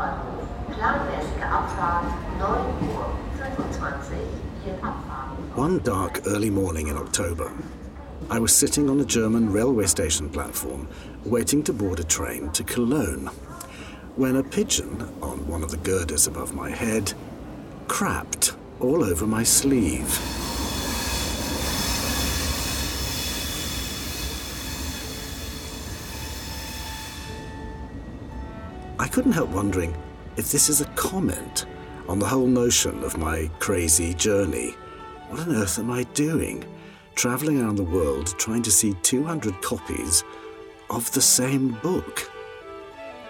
Hauptbahnhof. 0.00 0.48
Planmäßige 0.74 1.44
Abfahrt 1.44 2.04
9 2.38 2.48
Uhr 2.88 3.06
25 3.36 4.16
in 4.66 4.74
Abfahrt. 4.82 5.56
One 5.56 5.78
dark 5.80 6.22
early 6.26 6.50
morning 6.50 6.88
in 6.88 6.96
October, 6.96 7.50
I 8.30 8.38
was 8.38 8.54
sitting 8.54 8.88
on 8.88 9.00
a 9.00 9.04
German 9.04 9.52
railway 9.52 9.86
station 9.86 10.30
platform 10.30 10.88
waiting 11.24 11.62
to 11.64 11.72
board 11.72 12.00
a 12.00 12.04
train 12.04 12.50
to 12.52 12.64
Cologne 12.64 13.30
when 14.16 14.36
a 14.36 14.42
pigeon 14.42 15.08
on 15.20 15.46
one 15.46 15.62
of 15.62 15.70
the 15.70 15.76
girders 15.78 16.26
above 16.26 16.54
my 16.54 16.70
head 16.70 17.12
crapped 17.86 18.54
all 18.80 19.04
over 19.04 19.26
my 19.26 19.42
sleeve. 19.44 20.39
Couldn't 29.10 29.32
help 29.32 29.50
wondering 29.50 29.92
if 30.36 30.52
this 30.52 30.68
is 30.68 30.80
a 30.80 30.84
comment 30.94 31.66
on 32.08 32.20
the 32.20 32.26
whole 32.26 32.46
notion 32.46 33.02
of 33.02 33.18
my 33.18 33.50
crazy 33.58 34.14
journey. 34.14 34.70
What 35.28 35.40
on 35.40 35.56
earth 35.56 35.80
am 35.80 35.90
I 35.90 36.04
doing? 36.14 36.64
Travelling 37.16 37.60
around 37.60 37.74
the 37.74 37.82
world 37.82 38.38
trying 38.38 38.62
to 38.62 38.70
see 38.70 38.94
200 39.02 39.60
copies 39.62 40.22
of 40.90 41.10
the 41.10 41.20
same 41.20 41.72
book. 41.82 42.30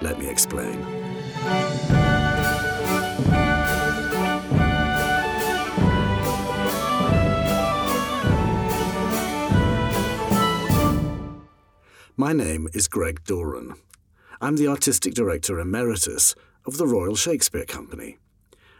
Let 0.03 0.19
me 0.19 0.29
explain. 0.29 0.85
My 12.19 12.35
name 12.35 12.69
is 12.75 12.87
Greg 12.87 13.25
Doran. 13.25 13.77
I'm 14.43 14.57
the 14.57 14.69
Artistic 14.69 15.13
Director 15.13 15.61
Emeritus 15.61 16.35
of 16.65 16.79
the 16.79 16.87
Royal 16.87 17.15
Shakespeare 17.15 17.67
Company, 17.67 18.17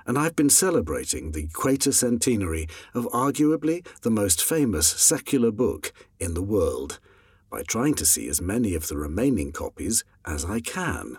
and 0.07 0.17
I've 0.17 0.35
been 0.35 0.49
celebrating 0.49 1.33
the 1.33 1.49
quatercentenary 1.49 2.71
of 2.95 3.05
arguably 3.09 3.87
the 4.01 4.11
most 4.11 4.43
famous 4.43 4.89
secular 4.89 5.51
book 5.51 5.93
in 6.19 6.33
the 6.33 6.43
world 6.43 6.99
by 7.51 7.63
trying 7.63 7.93
to 7.97 8.07
see 8.07 8.27
as 8.27 8.41
many 8.41 8.75
of 8.75 8.89
the 8.89 8.97
remaining 8.97 9.53
copies 9.53 10.03
as 10.25 10.47
I 10.47 10.61
can. 10.61 11.19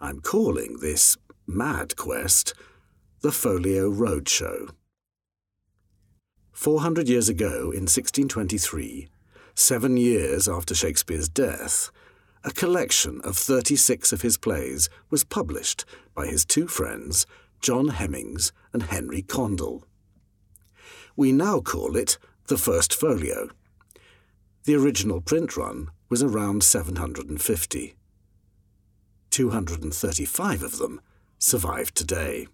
I'm 0.00 0.20
calling 0.20 0.78
this 0.80 1.16
mad 1.44 1.96
quest 1.96 2.54
the 3.22 3.32
Folio 3.32 3.90
Roadshow. 3.90 4.70
400 6.52 7.08
years 7.08 7.28
ago, 7.28 7.72
in 7.72 7.88
1623, 7.88 9.08
seven 9.56 9.96
years 9.96 10.46
after 10.46 10.76
Shakespeare's 10.76 11.28
death, 11.28 11.90
a 12.44 12.50
collection 12.50 13.20
of 13.22 13.36
36 13.36 14.12
of 14.12 14.22
his 14.22 14.36
plays 14.38 14.88
was 15.10 15.24
published 15.24 15.84
by 16.14 16.26
his 16.26 16.44
two 16.44 16.66
friends, 16.66 17.26
John 17.60 17.88
Hemmings 17.88 18.52
and 18.72 18.84
Henry 18.84 19.22
Condell. 19.22 19.84
We 21.16 21.32
now 21.32 21.60
call 21.60 21.96
it 21.96 22.18
the 22.46 22.56
First 22.56 22.94
Folio. 22.94 23.50
The 24.64 24.74
original 24.74 25.20
print 25.20 25.56
run 25.56 25.88
was 26.08 26.22
around 26.22 26.64
750. 26.64 27.94
235 29.30 30.62
of 30.62 30.78
them 30.78 31.00
survive 31.38 31.92
today. 31.92 32.46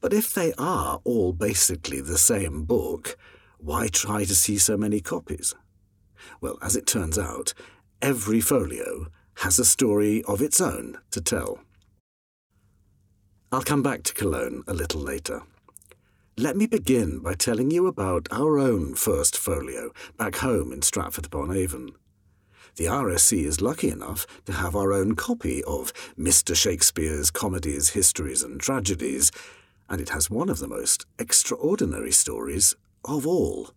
But 0.00 0.12
if 0.12 0.32
they 0.32 0.52
are 0.58 1.00
all 1.04 1.32
basically 1.32 2.00
the 2.00 2.18
same 2.18 2.64
book, 2.64 3.16
why 3.58 3.88
try 3.88 4.24
to 4.24 4.34
see 4.34 4.58
so 4.58 4.76
many 4.76 5.00
copies? 5.00 5.54
Well, 6.40 6.58
as 6.62 6.76
it 6.76 6.86
turns 6.86 7.18
out, 7.18 7.54
every 8.02 8.40
folio 8.40 9.06
has 9.36 9.58
a 9.58 9.64
story 9.64 10.22
of 10.24 10.40
its 10.40 10.60
own 10.60 10.98
to 11.10 11.20
tell. 11.20 11.60
I'll 13.52 13.62
come 13.62 13.82
back 13.82 14.02
to 14.04 14.14
Cologne 14.14 14.62
a 14.66 14.74
little 14.74 15.00
later. 15.00 15.42
Let 16.36 16.56
me 16.56 16.66
begin 16.66 17.18
by 17.18 17.34
telling 17.34 17.70
you 17.70 17.86
about 17.86 18.28
our 18.30 18.58
own 18.58 18.94
first 18.94 19.36
folio 19.36 19.90
back 20.16 20.36
home 20.36 20.72
in 20.72 20.82
Stratford 20.82 21.26
upon 21.26 21.54
Avon. 21.54 21.90
The 22.76 22.86
RSC 22.86 23.44
is 23.44 23.60
lucky 23.60 23.90
enough 23.90 24.26
to 24.46 24.52
have 24.52 24.76
our 24.76 24.92
own 24.92 25.16
copy 25.16 25.62
of 25.64 25.92
Mr. 26.18 26.54
Shakespeare's 26.54 27.30
Comedies, 27.30 27.90
Histories, 27.90 28.42
and 28.42 28.60
Tragedies, 28.60 29.30
and 29.88 30.00
it 30.00 30.10
has 30.10 30.30
one 30.30 30.48
of 30.48 30.60
the 30.60 30.68
most 30.68 31.04
extraordinary 31.18 32.12
stories 32.12 32.76
of 33.04 33.26
all. 33.26 33.70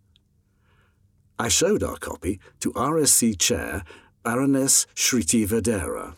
I 1.40 1.48
showed 1.48 1.82
our 1.82 1.98
copy 1.98 2.40
to 2.60 2.72
RSC 2.74 3.40
Chair 3.40 3.84
Baroness 4.24 4.88
Shriti 4.96 5.46
Vadera. 5.46 6.16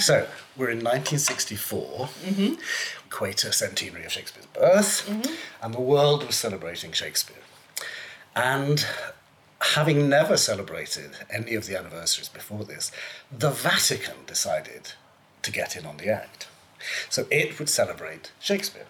So, 0.00 0.26
we're 0.56 0.70
in 0.70 0.78
1964, 0.78 1.82
mm-hmm. 1.82 2.54
Quater 3.10 3.52
centenary 3.52 4.04
of 4.04 4.12
Shakespeare's 4.12 4.46
birth, 4.46 5.06
mm-hmm. 5.06 5.34
and 5.62 5.74
the 5.74 5.80
world 5.80 6.26
was 6.26 6.36
celebrating 6.36 6.92
Shakespeare. 6.92 7.36
And 8.34 8.86
having 9.60 10.08
never 10.08 10.36
celebrated 10.36 11.12
any 11.30 11.54
of 11.54 11.66
the 11.66 11.78
anniversaries 11.78 12.28
before 12.28 12.64
this, 12.64 12.92
the 13.30 13.50
Vatican 13.50 14.16
decided 14.26 14.92
to 15.42 15.52
get 15.52 15.76
in 15.76 15.84
on 15.84 15.98
the 15.98 16.08
act. 16.08 16.48
So 17.10 17.26
it 17.30 17.58
would 17.58 17.68
celebrate 17.68 18.32
Shakespeare. 18.40 18.86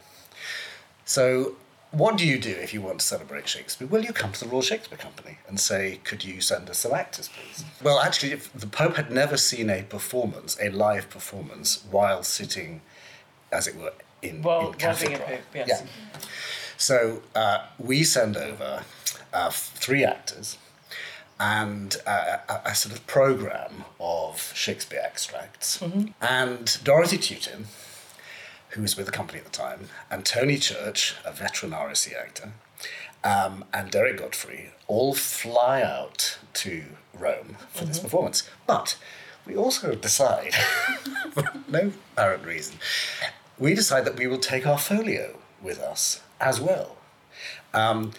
So 1.04 1.56
what 1.96 2.18
do 2.18 2.26
you 2.26 2.38
do 2.38 2.50
if 2.50 2.74
you 2.74 2.82
want 2.82 3.00
to 3.00 3.06
celebrate 3.06 3.48
Shakespeare? 3.48 3.88
Well, 3.88 4.04
you 4.04 4.12
come 4.12 4.32
to 4.32 4.44
the 4.44 4.50
Royal 4.50 4.62
Shakespeare 4.62 4.98
Company 4.98 5.38
and 5.48 5.58
say, 5.58 6.00
could 6.04 6.24
you 6.24 6.42
send 6.42 6.68
us 6.68 6.78
some 6.78 6.92
actors, 6.92 7.28
please? 7.28 7.64
Well, 7.82 8.00
actually, 8.00 8.34
the 8.54 8.66
Pope 8.66 8.96
had 8.96 9.10
never 9.10 9.38
seen 9.38 9.70
a 9.70 9.82
performance, 9.82 10.58
a 10.60 10.68
live 10.68 11.08
performance, 11.08 11.84
while 11.90 12.22
sitting, 12.22 12.82
as 13.50 13.66
it 13.66 13.76
were, 13.76 13.94
in, 14.20 14.42
well, 14.42 14.68
in 14.68 14.74
cathedra. 14.74 15.18
Pope, 15.18 15.40
yes. 15.54 15.68
Yeah. 15.68 15.86
So 16.76 17.22
uh, 17.34 17.64
we 17.78 18.04
send 18.04 18.36
over 18.36 18.84
uh, 19.32 19.50
three 19.50 20.04
actors 20.04 20.58
and 21.40 21.96
uh, 22.06 22.38
a, 22.48 22.60
a, 22.66 22.74
sort 22.74 22.94
of 22.94 23.06
program 23.06 23.84
of 24.00 24.52
Shakespeare 24.54 25.02
extracts. 25.02 25.78
Mm-hmm. 25.78 26.06
And 26.20 26.78
Dorothy 26.84 27.18
Tutin, 27.18 27.66
who 28.76 28.82
was 28.82 28.96
with 28.96 29.06
the 29.06 29.12
company 29.12 29.38
at 29.38 29.44
the 29.44 29.50
time, 29.50 29.88
and 30.10 30.24
Tony 30.24 30.58
Church, 30.58 31.14
a 31.24 31.32
veteran 31.32 31.72
RSC 31.72 32.14
actor, 32.14 32.52
um, 33.24 33.64
and 33.72 33.90
Derek 33.90 34.18
Godfrey 34.18 34.72
all 34.86 35.14
fly 35.14 35.82
out 35.82 36.38
to 36.54 36.84
Rome 37.12 37.56
for 37.72 37.80
mm-hmm. 37.80 37.88
this 37.88 37.98
performance. 37.98 38.48
But 38.66 38.96
we 39.46 39.56
also 39.56 39.94
decide, 39.94 40.54
for 41.32 41.44
no 41.68 41.92
apparent 42.12 42.44
reason, 42.44 42.76
we 43.58 43.74
decide 43.74 44.04
that 44.04 44.16
we 44.18 44.26
will 44.26 44.38
take 44.38 44.66
our 44.66 44.78
folio 44.78 45.38
with 45.62 45.80
us 45.80 46.20
as 46.40 46.60
well. 46.60 46.98
Um, 47.72 48.12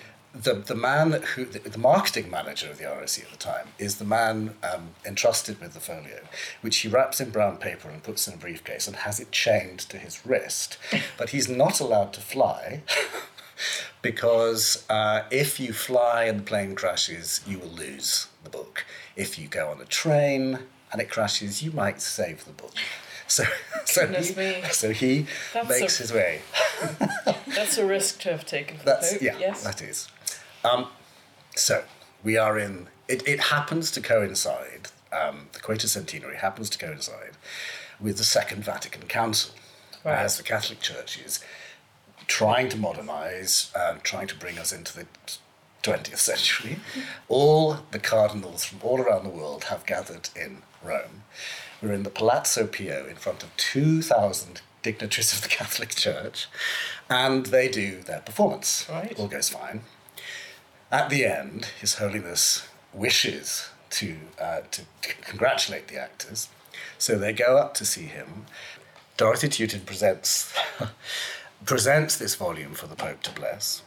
the, 0.44 0.54
the 0.54 0.76
man 0.76 1.22
who, 1.36 1.46
the, 1.46 1.60
the, 1.60 1.78
marketing 1.78 2.30
manager 2.30 2.70
of 2.70 2.78
the 2.78 2.84
RSC 2.84 3.24
at 3.24 3.32
the 3.32 3.38
time, 3.38 3.68
is 3.80 3.98
the 3.98 4.06
man 4.06 4.56
um, 4.64 4.90
entrusted 5.06 5.60
with 5.60 5.74
the 5.74 5.80
folio, 5.80 6.22
which 6.62 6.78
he 6.78 6.88
wraps 6.88 7.20
in 7.20 7.30
brown 7.30 7.58
paper 7.58 7.90
and 7.90 8.04
puts 8.04 8.28
in 8.28 8.34
a 8.34 8.38
briefcase 8.38 8.88
and 8.88 8.98
has 8.98 9.20
it 9.20 9.32
chained 9.32 9.80
to 9.80 9.98
his 9.98 10.26
wrist. 10.26 10.78
But 11.18 11.30
he's 11.30 11.50
not 11.50 11.80
allowed 11.80 12.14
to 12.14 12.22
fly 12.22 12.84
because 14.02 14.86
uh, 14.90 15.24
if 15.32 15.60
you 15.60 15.74
fly 15.74 16.26
and 16.26 16.40
the 16.40 16.44
plane 16.44 16.76
crashes, 16.76 17.42
you 17.48 17.60
will 17.60 17.70
lose 17.70 18.28
the 18.44 18.50
book. 18.50 18.86
If 19.16 19.40
you 19.40 19.48
go 19.48 19.70
on 19.70 19.82
a 19.82 19.86
train 19.86 20.60
and 20.92 21.02
it 21.02 21.10
crashes, 21.10 21.64
you 21.64 21.72
might 21.72 22.02
save 22.02 22.46
the 22.46 22.54
book. 22.54 22.74
So, 23.30 23.44
so 23.84 24.08
he, 24.08 24.64
so 24.72 24.92
he 24.92 25.28
makes 25.68 26.00
a, 26.00 26.04
his 26.04 26.14
way. 26.14 26.40
that's 27.46 27.78
a 27.78 27.86
risk 27.86 28.22
to 28.22 28.32
have 28.32 28.46
taken. 28.46 28.78
that's 28.86 29.22
yeah, 29.22 29.38
yes. 29.38 29.66
that 29.66 29.82
is. 29.82 30.08
Um, 30.68 30.88
so 31.56 31.84
we 32.24 32.38
are 32.38 32.58
in. 32.58 32.88
It, 33.08 33.28
it 33.28 33.40
happens 33.40 33.92
to 33.92 34.02
coincide. 34.02 34.90
Um, 35.12 35.48
the 35.54 35.60
Quatercentenary 35.60 36.36
happens 36.36 36.70
to 36.72 36.78
coincide 36.78 37.32
with 38.00 38.18
the 38.18 38.24
Second 38.24 38.64
Vatican 38.64 39.04
Council, 39.04 39.56
right. 40.04 40.18
as 40.18 40.38
the 40.38 40.44
Catholic 40.44 40.82
Church 40.82 41.20
is 41.20 41.44
trying 42.28 42.70
to 42.70 42.78
modernize, 42.78 43.72
um, 43.76 44.00
trying 44.04 44.28
to 44.28 44.36
bring 44.36 44.58
us 44.60 44.72
into 44.72 44.94
the 44.94 45.06
20th 45.84 46.18
century. 46.18 46.80
All 47.30 47.80
the 47.92 48.00
cardinals 48.00 48.66
from 48.66 48.80
all 48.84 49.00
around 49.00 49.24
the 49.24 49.30
world 49.30 49.66
have 49.66 49.86
gathered 49.86 50.30
in 50.36 50.64
Rome. 50.84 51.24
We're 51.82 51.94
in 51.94 52.04
the 52.04 52.10
Palazzo 52.10 52.68
Pio 52.68 53.06
in 53.08 53.16
front 53.16 53.44
of 53.44 53.56
2,000 53.56 54.62
dignitaries 54.82 55.34
of 55.34 55.42
the 55.42 55.50
Catholic 55.50 55.90
Church, 55.90 56.48
and 57.10 57.48
they 57.48 57.70
do 57.70 58.02
their 58.02 58.20
performance. 58.20 58.88
Right. 58.90 59.18
All 59.18 59.28
goes 59.28 59.50
fine. 59.50 59.82
At 60.92 61.10
the 61.10 61.26
end, 61.26 61.66
His 61.80 61.96
Holiness 61.96 62.68
wishes 62.94 63.70
to, 63.92 64.16
uh, 64.40 64.62
to 64.72 64.82
congratulate 65.02 65.88
the 65.88 65.98
actors, 65.98 66.50
so 66.98 67.18
they 67.18 67.34
go 67.34 67.58
up 67.58 67.74
to 67.76 67.86
see 67.86 68.04
him. 68.04 68.46
Dorothy 69.18 69.50
Tutin 69.50 69.86
presents, 69.86 70.54
presents 71.66 72.18
this 72.18 72.36
volume 72.36 72.74
for 72.74 72.88
the 72.88 72.96
Pope 72.96 73.22
to 73.24 73.32
bless, 73.32 73.82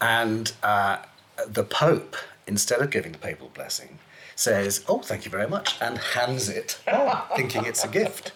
and 0.00 0.52
uh, 0.62 0.98
the 1.46 1.64
Pope 1.64 2.16
instead 2.50 2.80
of 2.80 2.90
giving 2.90 3.12
the 3.12 3.18
papal 3.18 3.50
blessing, 3.54 3.98
says, 4.34 4.84
Oh, 4.88 4.98
thank 4.98 5.24
you 5.24 5.30
very 5.30 5.48
much, 5.48 5.76
and 5.80 5.96
hands 5.96 6.48
it, 6.48 6.80
thinking 7.36 7.64
it's 7.64 7.84
a 7.84 7.88
gift. 7.88 8.32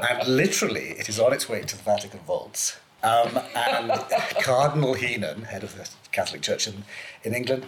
And 0.00 0.26
literally, 0.28 0.90
it 0.90 1.08
is 1.08 1.18
on 1.18 1.32
its 1.32 1.48
way 1.48 1.62
to 1.62 1.76
the 1.76 1.82
Vatican 1.82 2.20
vaults. 2.20 2.78
Um, 3.02 3.38
and 3.54 3.90
Cardinal 4.42 4.94
Heenan, 4.94 5.42
head 5.42 5.62
of 5.62 5.76
the 5.76 5.88
Catholic 6.10 6.42
Church 6.42 6.66
in, 6.66 6.84
in 7.22 7.34
England, 7.34 7.64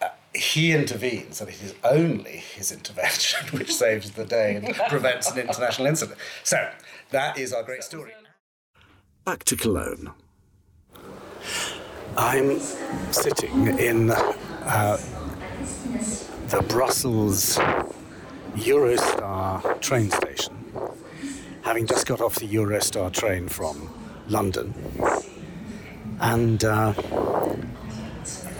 uh, 0.00 0.08
he 0.34 0.72
intervenes, 0.72 1.40
and 1.40 1.50
it 1.50 1.60
is 1.62 1.74
only 1.82 2.38
his 2.38 2.70
intervention 2.70 3.46
which 3.58 3.74
saves 3.74 4.12
the 4.12 4.24
day 4.24 4.56
and 4.56 4.74
prevents 4.88 5.30
an 5.30 5.38
international 5.38 5.88
incident. 5.88 6.18
So, 6.44 6.70
that 7.10 7.38
is 7.38 7.52
our 7.52 7.64
great 7.64 7.82
story. 7.82 8.12
Back 9.24 9.44
to 9.44 9.56
Cologne. 9.56 10.12
I'm 12.16 12.58
sitting 13.10 13.66
in 13.78 14.10
uh, 14.10 14.98
the 16.48 16.62
Brussels 16.62 17.56
Eurostar 18.54 19.80
train 19.80 20.10
station, 20.10 20.56
having 21.62 21.86
just 21.86 22.06
got 22.06 22.20
off 22.20 22.36
the 22.36 22.48
Eurostar 22.48 23.12
train 23.12 23.48
from 23.48 23.88
London. 24.30 24.72
And 26.20 26.64
uh, 26.64 26.94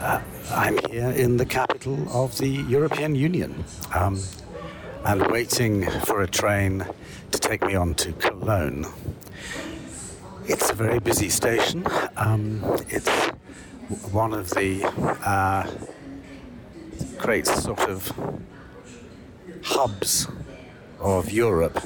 uh, 0.01 0.21
I'm 0.51 0.77
here 0.89 1.09
in 1.09 1.37
the 1.37 1.45
capital 1.45 1.97
of 2.11 2.37
the 2.37 2.49
European 2.49 3.15
Union 3.15 3.63
um, 3.95 4.19
and 5.05 5.27
waiting 5.27 5.89
for 6.01 6.21
a 6.21 6.27
train 6.27 6.85
to 7.31 7.39
take 7.39 7.63
me 7.63 7.75
on 7.75 7.95
to 7.95 8.11
Cologne. 8.13 8.85
It's 10.45 10.69
a 10.69 10.73
very 10.73 10.99
busy 10.99 11.29
station. 11.29 11.85
Um, 12.17 12.61
it's 12.89 13.09
one 14.11 14.33
of 14.33 14.49
the 14.51 14.83
uh, 15.25 15.69
great 17.17 17.47
sort 17.47 17.81
of 17.81 18.11
hubs 19.63 20.27
of 20.99 21.31
Europe. 21.31 21.79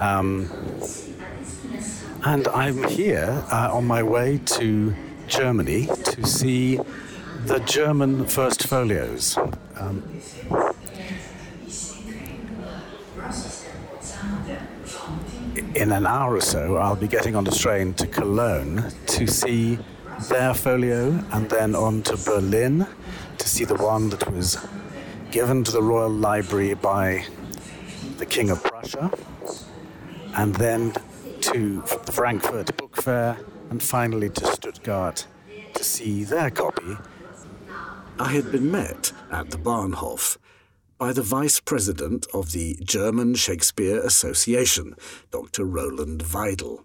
Um, 0.00 0.48
and 2.24 2.48
I'm 2.48 2.82
here 2.84 3.44
uh, 3.52 3.68
on 3.70 3.86
my 3.86 4.02
way 4.02 4.40
to 4.56 4.94
Germany 5.26 5.86
to 6.04 6.26
see 6.26 6.80
the 7.44 7.58
German 7.66 8.24
First 8.24 8.66
Folios. 8.66 9.36
Um, 9.76 10.02
in 15.74 15.92
an 15.92 16.06
hour 16.06 16.36
or 16.36 16.40
so, 16.40 16.78
I'll 16.78 16.96
be 16.96 17.08
getting 17.08 17.36
on 17.36 17.44
the 17.44 17.50
train 17.50 17.92
to 17.94 18.06
Cologne 18.06 18.90
to 19.06 19.26
see 19.26 19.78
their 20.30 20.54
folio 20.54 21.22
and 21.32 21.50
then 21.50 21.74
on 21.76 22.02
to 22.04 22.16
Berlin 22.16 22.86
to 23.36 23.48
see 23.48 23.64
the 23.64 23.74
one 23.74 24.08
that 24.08 24.32
was 24.32 24.56
given 25.30 25.62
to 25.64 25.70
the 25.70 25.82
Royal 25.82 26.10
Library 26.10 26.72
by 26.72 27.26
the 28.16 28.24
King 28.24 28.48
of 28.48 28.62
Prussia, 28.62 29.10
and 30.36 30.54
then 30.54 30.94
to 31.54 31.84
the 32.04 32.10
Frankfurt 32.10 32.76
Book 32.76 33.00
Fair, 33.00 33.38
and 33.70 33.80
finally 33.80 34.28
to 34.28 34.44
Stuttgart 34.44 35.24
to 35.74 35.84
see 35.84 36.24
their 36.24 36.50
copy. 36.50 36.96
I 38.18 38.32
had 38.32 38.50
been 38.50 38.72
met 38.72 39.12
at 39.30 39.50
the 39.52 39.58
Bahnhof 39.58 40.36
by 40.98 41.12
the 41.12 41.22
Vice 41.22 41.60
President 41.60 42.26
of 42.34 42.50
the 42.50 42.76
German 42.82 43.36
Shakespeare 43.36 44.00
Association, 44.00 44.96
Dr. 45.30 45.64
Roland 45.64 46.24
Weidle 46.24 46.84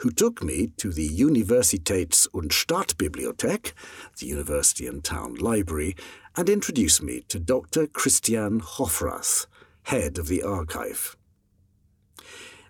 who 0.00 0.10
took 0.10 0.44
me 0.44 0.68
to 0.76 0.92
the 0.92 1.08
Universitäts- 1.08 2.28
und 2.32 2.50
Stadtbibliothek, 2.50 3.72
the 4.18 4.26
University 4.26 4.86
and 4.86 5.04
Town 5.04 5.34
Library, 5.34 5.96
and 6.36 6.48
introduced 6.48 7.00
me 7.00 7.22
to 7.28 7.38
Dr. 7.38 7.86
Christian 7.86 8.60
Hoffrath, 8.60 9.46
head 9.84 10.18
of 10.18 10.26
the 10.26 10.42
archive. 10.42 11.16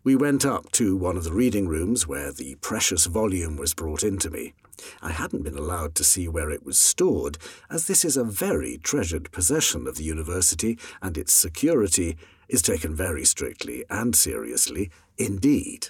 We 0.09 0.17
went 0.17 0.47
up 0.47 0.73
to 0.73 0.97
one 0.97 1.19
of 1.19 1.25
the 1.25 1.35
reading 1.35 1.69
rooms 1.69 2.07
where 2.07 2.33
the 2.33 2.55
precious 2.63 3.05
volume 3.05 3.59
was 3.59 3.75
brought 3.75 4.03
into 4.03 4.31
me. 4.31 4.55
I 5.03 5.11
hadn't 5.11 5.43
been 5.43 5.59
allowed 5.59 5.95
to 5.97 6.03
see 6.03 6.27
where 6.27 6.51
it 6.51 6.65
was 6.65 6.79
stored, 6.79 7.37
as 7.69 7.87
this 7.87 8.07
is 8.07 8.17
a 8.17 8.25
very 8.25 8.79
treasured 8.79 9.31
possession 9.33 9.87
of 9.87 9.97
the 9.97 10.05
university, 10.05 10.79
and 11.03 11.19
its 11.19 11.35
security 11.35 12.17
is 12.49 12.63
taken 12.63 12.95
very 12.95 13.27
strictly 13.27 13.85
and 13.91 14.17
seriously 14.17 14.91
indeed. 15.19 15.89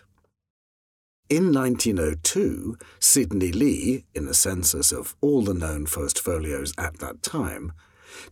In 1.31 1.53
1902, 1.53 2.77
Sidney 2.99 3.53
Lee, 3.53 4.05
in 4.17 4.27
a 4.27 4.35
census 4.35 4.91
of 4.91 5.15
all 5.21 5.43
the 5.43 5.55
known 5.55 5.87
first 5.87 6.19
folios 6.19 6.75
at 6.77 6.99
that 6.99 7.23
time, 7.23 7.71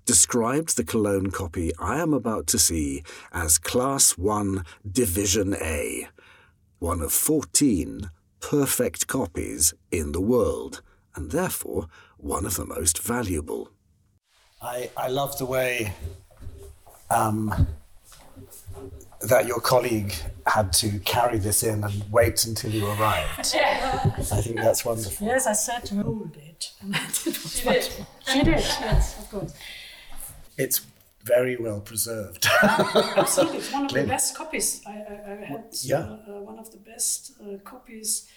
described 0.04 0.76
the 0.76 0.84
Cologne 0.84 1.30
copy 1.30 1.72
I 1.78 2.00
am 2.00 2.12
about 2.12 2.46
to 2.48 2.58
see 2.58 3.02
as 3.32 3.58
Class 3.58 4.16
1 4.18 4.64
Division 4.90 5.54
A, 5.54 6.08
one 6.78 7.00
of 7.00 7.12
14 7.12 8.10
perfect 8.40 9.06
copies 9.06 9.74
in 9.90 10.12
the 10.12 10.20
world, 10.20 10.82
and 11.14 11.30
therefore 11.30 11.88
one 12.16 12.46
of 12.46 12.56
the 12.56 12.66
most 12.66 13.02
valuable. 13.02 13.70
I, 14.62 14.90
I 14.96 15.08
love 15.08 15.36
the 15.38 15.46
way 15.46 15.94
um, 17.10 17.66
that 19.26 19.46
your 19.46 19.60
colleague 19.60 20.14
had 20.46 20.72
to 20.74 20.98
carry 21.00 21.38
this 21.38 21.62
in 21.62 21.82
and 21.84 22.04
wait 22.10 22.44
until 22.44 22.70
you 22.70 22.86
arrived. 22.86 23.38
I 23.56 24.40
think 24.42 24.56
that's 24.56 24.84
wonderful. 24.84 25.26
Yes, 25.26 25.46
I 25.46 25.52
said 25.52 25.84
to 25.86 25.96
hold 25.96 26.36
it. 26.36 26.70
she 27.12 27.62
did. 27.68 27.90
She 28.26 28.38
did, 28.42 28.58
yes, 28.58 29.18
of 29.18 29.30
course. 29.30 29.52
It's 30.56 30.86
very 31.24 31.56
well 31.56 31.80
preserved. 31.80 32.46
Absolutely, 32.62 33.58
it's 33.58 33.72
one 33.72 33.84
of 33.86 33.92
the 33.92 34.04
best 34.04 34.36
copies. 34.36 34.80
I, 34.86 34.90
I, 34.92 35.32
I 35.32 35.44
had 35.44 35.64
yeah. 35.82 35.96
uh, 35.96 36.02
uh, 36.28 36.40
one 36.42 36.58
of 36.58 36.70
the 36.70 36.78
best 36.78 37.32
uh, 37.42 37.58
copies. 37.64 38.28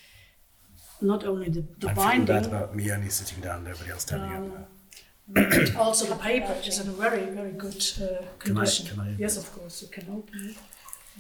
Not 1.02 1.24
only 1.24 1.50
the, 1.50 1.64
the 1.80 1.90
I'm 1.90 1.96
binding, 1.96 2.26
feeling 2.28 2.42
bad 2.44 2.46
about 2.52 2.76
me 2.76 2.92
only 2.92 3.10
sitting 3.10 3.42
down, 3.42 3.64
nobody 3.64 3.92
else 3.92 4.04
telling 4.04 4.32
Um, 4.34 4.66
you. 5.36 5.78
also 5.78 6.08
the 6.08 6.16
paper 6.16 6.54
is 6.66 6.80
in 6.80 6.90
a 6.90 6.92
very, 6.92 7.26
very 7.28 7.52
good 7.52 7.82
uh, 8.02 8.24
Can 8.40 8.58
I- 8.58 8.62
condition. 8.66 8.88
can 8.88 9.00
I- 9.00 9.16
yes, 9.18 9.38
of 9.38 9.50
course, 9.54 9.82
you 9.84 9.88
can 9.88 10.06
open 10.12 10.50
it. 10.50 10.58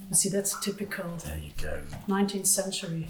You 0.09 0.15
see, 0.15 0.29
that's 0.29 0.59
typical 0.59 1.05
There 1.25 1.37
you 1.37 1.51
go. 1.61 1.81
19th 2.07 2.47
century. 2.47 3.07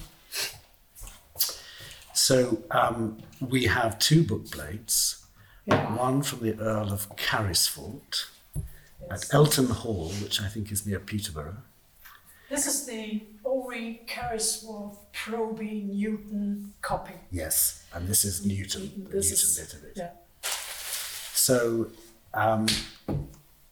So 2.13 2.63
um, 2.71 3.17
we 3.39 3.65
have 3.65 3.97
two 3.99 4.23
book 4.23 4.51
plates. 4.51 5.25
Yeah. 5.65 5.95
One 5.95 6.21
from 6.23 6.39
the 6.41 6.59
Earl 6.59 6.91
of 6.91 7.15
Carysfort 7.15 8.25
at 9.11 9.25
Elton 9.33 9.67
Hall, 9.67 10.09
which 10.21 10.41
I 10.41 10.47
think 10.47 10.71
is 10.71 10.85
near 10.85 10.99
Peterborough. 10.99 11.57
This 12.49 12.65
is 12.65 12.85
the 12.87 13.21
Ori 13.43 14.01
Carysfort 14.07 14.97
Proby 15.13 15.85
Newton 15.87 16.73
copy. 16.81 17.13
Yes, 17.31 17.85
and 17.93 18.07
this 18.07 18.25
is 18.25 18.43
Newton, 18.45 18.91
the 18.95 19.15
Newton 19.15 19.19
is- 19.19 19.59
bit 19.59 19.73
of 19.73 19.83
it. 19.83 19.93
Yeah. 19.95 20.09
So 21.33 21.91
um, 22.33 22.67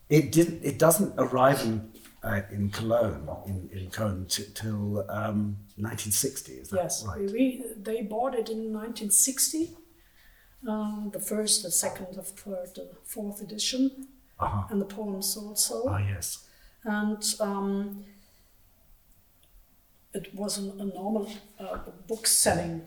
it 0.10 0.32
didn't. 0.32 0.64
It 0.64 0.78
doesn't 0.78 1.14
arrive 1.18 1.62
in 1.62 1.92
uh, 2.28 2.42
in 2.52 2.70
Cologne 2.70 3.28
in, 3.46 3.70
in 3.72 3.90
Cologne 3.90 4.26
t- 4.28 4.46
till 4.54 5.00
um, 5.10 5.58
1960. 5.78 6.52
Is 6.54 6.70
that 6.70 6.78
Yes, 6.84 7.06
right? 7.08 7.32
we, 7.32 7.64
they 7.78 8.02
bought 8.02 8.34
it 8.34 8.50
in 8.50 8.74
1960. 8.74 9.76
Um, 10.68 11.10
the 11.14 11.20
first, 11.20 11.64
the 11.64 11.72
second, 11.72 12.08
the 12.16 12.24
third, 12.24 12.70
the 12.76 12.90
fourth 13.04 13.42
edition, 13.42 14.08
Uh-huh. 14.40 14.68
and 14.70 14.80
the 14.82 14.86
poems 14.86 15.38
also. 15.38 15.86
Ah, 15.88 16.00
yes. 16.00 16.48
And 16.84 17.24
um, 17.40 18.06
it 20.14 20.34
was 20.34 20.58
an, 20.58 20.80
a 20.80 20.86
normal 20.86 21.30
uh, 21.60 21.78
book 22.08 22.28
selling. 22.28 22.82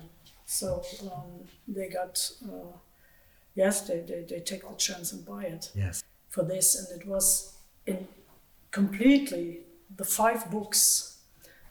So 0.46 0.82
um, 1.12 1.46
they 1.68 1.88
got, 1.88 2.14
uh, 2.44 2.72
yes, 3.54 3.82
they, 3.82 4.00
they, 4.00 4.24
they 4.28 4.40
take 4.40 4.62
the 4.68 4.74
chance 4.76 5.12
and 5.12 5.24
buy 5.24 5.44
it 5.44 5.70
Yes. 5.74 6.02
for 6.28 6.44
this. 6.44 6.66
And 6.78 7.00
it 7.00 7.06
was 7.06 7.54
in 7.86 8.06
completely 8.70 9.60
the 9.96 10.04
five 10.04 10.48
books 10.50 11.18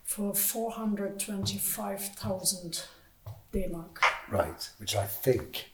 for 0.03 0.33
425,000 0.35 2.83
D-mark. 3.51 4.01
Right. 4.29 4.69
Which 4.79 4.95
I 4.95 5.05
think 5.05 5.71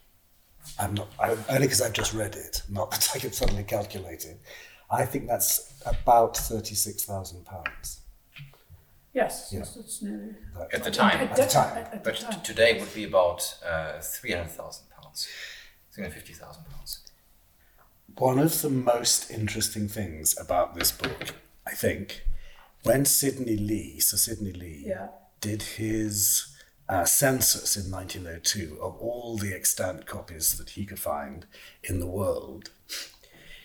I'm 0.80 0.94
not. 0.94 1.08
I, 1.20 1.32
only 1.50 1.68
because 1.68 1.82
I've 1.82 1.94
just 1.94 2.14
read 2.14 2.36
it, 2.36 2.62
not 2.70 2.92
that 2.92 3.10
I 3.16 3.20
can 3.20 3.32
suddenly 3.32 3.64
calculate 3.64 4.26
it. 4.26 4.40
I 4.90 5.06
think 5.06 5.28
that's 5.28 5.74
about 5.86 6.36
thirty-six 6.38 7.06
thousand 7.06 7.46
pounds. 7.46 8.02
Yes, 9.14 9.50
Yeah. 9.52 9.60
yes, 9.60 9.76
that's 9.76 10.02
nearly. 10.02 10.36
At 10.74 10.84
the 10.84 10.92
time. 10.92 11.18
At, 11.20 11.36
the 11.36 11.42
that- 11.44 11.50
time. 11.50 11.78
At, 11.78 11.94
at 11.94 12.04
the 12.04 12.10
But 12.12 12.20
time. 12.20 12.42
today 12.42 12.80
would 12.80 12.94
be 12.94 13.06
about 13.06 13.56
uh, 13.66 14.00
300,000 14.02 14.90
pounds, 14.90 15.28
350,000 15.94 16.66
pounds. 16.66 17.00
One 18.18 18.40
of 18.40 18.62
the 18.62 18.70
most 18.70 19.30
interesting 19.30 19.88
things 19.88 20.36
about 20.40 20.76
this 20.76 20.92
book, 20.92 21.34
I 21.68 21.72
think, 21.72 22.26
when 22.84 23.04
Sidney 23.06 23.58
Lee, 23.58 24.00
Sir 24.00 24.18
Sidney 24.18 24.54
Lee, 24.54 24.84
Yeah. 24.88 25.08
did 25.42 25.62
his 25.64 26.48
uh, 26.88 27.04
census 27.04 27.76
in 27.76 27.92
1902 27.92 28.78
of 28.82 28.96
all 28.98 29.38
the 29.38 29.54
extant 29.54 30.06
copies 30.06 30.58
that 30.58 30.70
he 30.72 30.86
could 30.86 31.00
find 31.00 31.46
in 31.84 32.00
the 32.00 32.08
world, 32.08 32.70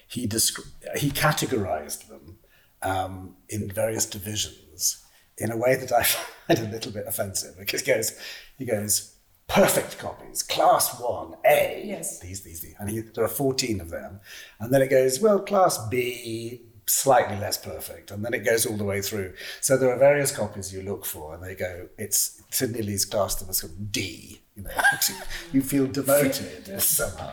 he, 0.09 0.27
descri- 0.27 0.67
he 0.97 1.11
categorized 1.11 2.09
them 2.09 2.39
um, 2.83 3.37
in 3.49 3.71
various 3.71 4.07
divisions 4.07 5.05
in 5.39 5.53
a 5.53 5.57
way 5.57 5.77
that 5.77 5.93
I 5.93 6.03
find 6.47 6.59
a 6.59 6.71
little 6.71 6.91
bit 6.93 7.05
offensive 7.07 7.57
because 7.59 7.83
he 7.83 7.93
goes, 7.93 8.19
he 8.59 8.65
goes, 8.65 9.10
perfect 9.51 9.99
copies, 9.99 10.43
class 10.43 10.99
one, 11.01 11.35
A, 11.45 11.83
Yes. 11.85 12.21
these, 12.21 12.41
these, 12.43 12.61
these. 12.61 12.75
And 12.79 12.89
he, 12.89 13.01
there 13.01 13.25
are 13.25 13.29
14 13.29 13.81
of 13.81 13.91
them. 13.91 14.21
And 14.61 14.73
then 14.73 14.81
it 14.83 14.89
goes, 14.89 15.21
well, 15.21 15.41
class 15.41 15.79
B, 15.89 16.63
slightly 16.87 17.37
less 17.39 17.57
perfect. 17.57 18.11
And 18.11 18.25
then 18.25 18.33
it 18.35 18.45
goes 18.45 18.65
all 18.67 18.77
the 18.77 18.85
way 18.85 19.01
through. 19.03 19.35
So 19.61 19.77
there 19.77 19.93
are 19.93 19.99
various 19.99 20.35
copies 20.35 20.73
you 20.73 20.83
look 20.83 21.05
for, 21.05 21.35
and 21.35 21.43
they 21.43 21.55
go, 21.55 21.89
it's 21.99 22.43
Sidney 22.51 22.83
Lee's 22.83 23.05
classed 23.05 23.41
them 23.41 23.49
as 23.51 23.59
sort 23.59 23.73
of 23.73 23.93
D. 23.93 24.41
You 24.57 24.63
know, 24.63 24.71
you 25.53 25.63
feel 25.63 25.87
demoted 25.87 26.81
somehow. 26.83 27.33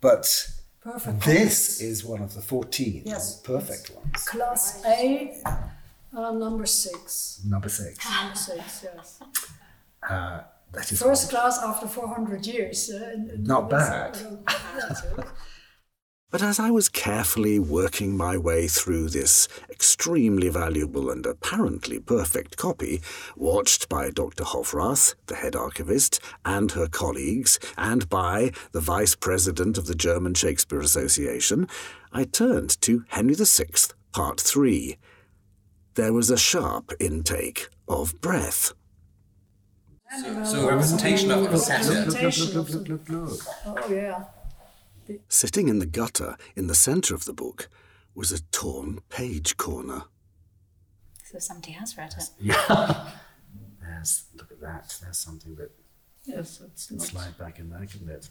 But 0.00 0.50
Perfect. 0.82 1.20
this 1.24 1.80
is 1.80 2.04
one 2.04 2.22
of 2.22 2.34
the 2.34 2.40
14 2.40 3.02
Yes. 3.06 3.40
perfect 3.40 3.90
ones. 3.94 4.24
Class 4.28 4.82
A, 4.84 5.42
uh, 6.16 6.30
number 6.32 6.66
six. 6.66 7.40
Number 7.46 7.68
six. 7.68 8.08
Number 8.10 8.36
six, 8.36 8.84
yes. 8.84 9.20
Uh, 10.08 10.42
that 10.76 10.92
is 10.92 11.02
First 11.02 11.30
class 11.30 11.58
after 11.62 11.86
400 11.88 12.46
years. 12.46 12.90
Uh, 12.90 13.16
Not 13.38 13.70
bad. 13.70 14.18
But 16.28 16.42
as 16.42 16.58
I 16.58 16.70
was 16.70 16.88
carefully 16.88 17.58
working 17.60 18.16
my 18.16 18.36
way 18.36 18.66
through 18.66 19.08
this 19.08 19.46
extremely 19.70 20.48
valuable 20.48 21.08
and 21.08 21.24
apparently 21.24 22.00
perfect 22.00 22.56
copy, 22.56 23.00
watched 23.36 23.88
by 23.88 24.10
Dr. 24.10 24.42
Hoffrath, 24.42 25.14
the 25.26 25.36
head 25.36 25.54
archivist, 25.54 26.20
and 26.44 26.72
her 26.72 26.88
colleagues, 26.88 27.60
and 27.78 28.08
by 28.10 28.50
the 28.72 28.80
vice 28.80 29.14
president 29.14 29.78
of 29.78 29.86
the 29.86 29.94
German 29.94 30.34
Shakespeare 30.34 30.80
Association, 30.80 31.68
I 32.12 32.24
turned 32.24 32.78
to 32.82 33.04
Henry 33.08 33.34
VI, 33.34 33.94
Part 34.12 34.40
3. 34.40 34.98
There 35.94 36.12
was 36.12 36.28
a 36.28 36.36
sharp 36.36 36.92
intake 36.98 37.68
of 37.88 38.20
breath. 38.20 38.74
So, 40.22 40.44
so 40.44 40.68
a 40.68 40.72
representation 40.72 41.30
of 41.30 41.52
a 41.52 41.58
satyr. 41.58 41.94
Representation 41.94 42.58
of 42.58 42.68
the- 42.70 43.52
Oh, 43.66 43.88
yeah. 43.92 44.24
Sitting 45.28 45.68
in 45.68 45.78
the 45.78 45.86
gutter 45.86 46.36
in 46.56 46.66
the 46.66 46.74
centre 46.74 47.14
of 47.14 47.24
the 47.24 47.32
book 47.32 47.68
was 48.14 48.32
a 48.32 48.40
torn 48.50 49.00
page 49.08 49.56
corner. 49.56 50.02
So 51.24 51.38
somebody 51.38 51.72
has 51.72 51.96
read 51.96 52.14
it. 52.16 52.30
Yeah. 52.40 53.10
There's, 53.80 54.24
look 54.34 54.50
at 54.50 54.60
that. 54.60 54.96
There's 55.00 55.18
something 55.18 55.54
that 55.56 55.70
Yes, 56.24 56.60
it's 56.64 56.86
can 56.88 56.96
not. 56.96 57.06
slide 57.06 57.38
back 57.38 57.58
in 57.60 57.70
there, 57.70 57.86
couldn't 57.86 58.08
it? 58.10 58.28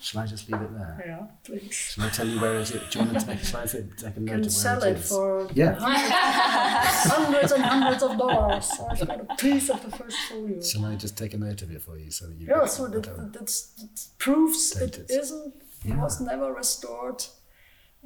Shall 0.00 0.22
I 0.22 0.26
just 0.26 0.50
leave 0.50 0.60
it 0.62 0.72
there? 0.72 1.04
Yeah, 1.06 1.26
please. 1.44 1.74
Shall 1.74 2.04
I 2.04 2.08
tell 2.08 2.26
you 2.26 2.40
where 2.40 2.54
it 2.56 2.62
is? 2.62 2.70
Do 2.70 2.78
you 2.98 3.04
want 3.04 3.20
to 3.20 3.26
make, 3.26 3.38
shall 3.40 3.60
I 3.60 3.66
say- 3.66 3.84
take 3.98 4.16
a 4.16 4.20
note 4.20 4.26
can 4.30 4.38
of 4.40 4.44
where 4.44 4.50
sell 4.50 4.82
it 4.82 4.92
it 4.92 4.96
is? 4.96 5.08
for 5.10 5.48
Yeah. 5.52 5.76
hundreds 5.80 7.52
and 7.52 7.62
hundreds 7.62 8.02
of 8.02 8.16
dollars. 8.18 8.70
I've 8.90 9.06
got 9.06 9.20
a 9.20 9.34
piece 9.36 9.68
of 9.68 9.82
the 9.84 9.96
first 9.96 10.16
folio. 10.28 10.62
Shall 10.62 10.86
I 10.86 10.94
just 10.96 11.18
take 11.18 11.34
a 11.34 11.38
note 11.38 11.60
of 11.62 11.70
it 11.70 11.82
for 11.82 11.98
you 11.98 12.10
so 12.10 12.26
that 12.28 12.36
you 12.36 12.46
Yeah, 12.48 12.64
so 12.66 12.86
that, 12.88 12.96
whatever? 12.96 13.30
that's, 13.32 13.72
that 13.74 14.06
proves 14.18 14.74
it 14.80 14.92
Dated. 14.92 15.10
isn't, 15.10 15.54
was 15.84 16.20
never 16.20 16.52
restored 16.52 17.22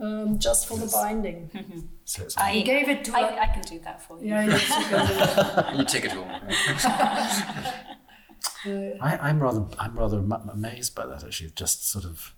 um, 0.00 0.38
just 0.40 0.66
for 0.66 0.76
the 0.76 0.86
binding. 0.86 1.88
So 2.06 2.22
it's 2.24 2.36
I, 2.36 2.60
gave 2.60 2.90
it 2.90 3.02
to 3.06 3.16
I, 3.16 3.20
a- 3.20 3.40
I 3.40 3.46
can 3.46 3.62
do 3.62 3.78
that 3.80 4.02
for 4.02 4.20
you. 4.20 4.28
Yeah, 4.28 4.44
yes, 4.44 4.68
you 4.68 4.74
can 4.84 5.06
do 5.06 5.14
that. 5.14 5.74
You 5.78 5.84
take 5.86 6.04
it 6.04 6.12
home. 6.12 6.28
I, 8.66 9.18
I'm 9.20 9.40
rather, 9.40 9.64
I'm 9.78 9.94
rather 9.96 10.18
am- 10.18 10.32
amazed 10.52 10.94
by 10.94 11.06
that. 11.06 11.24
Actually, 11.24 11.50
just 11.50 11.88
sort 11.90 12.04
of, 12.04 12.34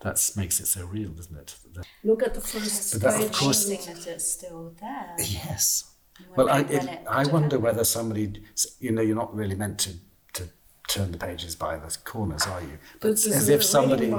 that 0.00 0.20
makes 0.36 0.60
it 0.60 0.66
so 0.66 0.84
real, 0.86 1.10
doesn't 1.10 1.36
it? 1.36 1.56
That- 1.74 1.86
Look 2.02 2.22
at 2.22 2.34
the 2.34 2.40
first 2.40 2.92
But 2.92 3.02
that, 3.02 3.24
of 3.24 3.32
course- 3.32 3.64
that 3.66 4.06
it's 4.06 4.30
still 4.30 4.74
there. 4.80 5.14
Yes. 5.18 5.90
Well, 6.36 6.48
I, 6.50 6.60
it- 6.60 7.00
I 7.08 7.26
wonder 7.26 7.58
whether 7.58 7.84
somebody, 7.84 8.42
you 8.80 8.92
know, 8.92 9.02
you're 9.02 9.16
not 9.16 9.34
really 9.34 9.56
meant 9.56 9.78
to, 9.80 9.94
to 10.34 10.48
turn 10.88 11.12
the 11.12 11.18
pages 11.18 11.56
by 11.56 11.76
the 11.76 11.96
corners, 12.04 12.46
are 12.46 12.60
you? 12.60 12.78
But 13.00 13.12
This 13.12 13.26
as 13.26 13.48
if 13.48 13.64
somebody, 13.64 14.14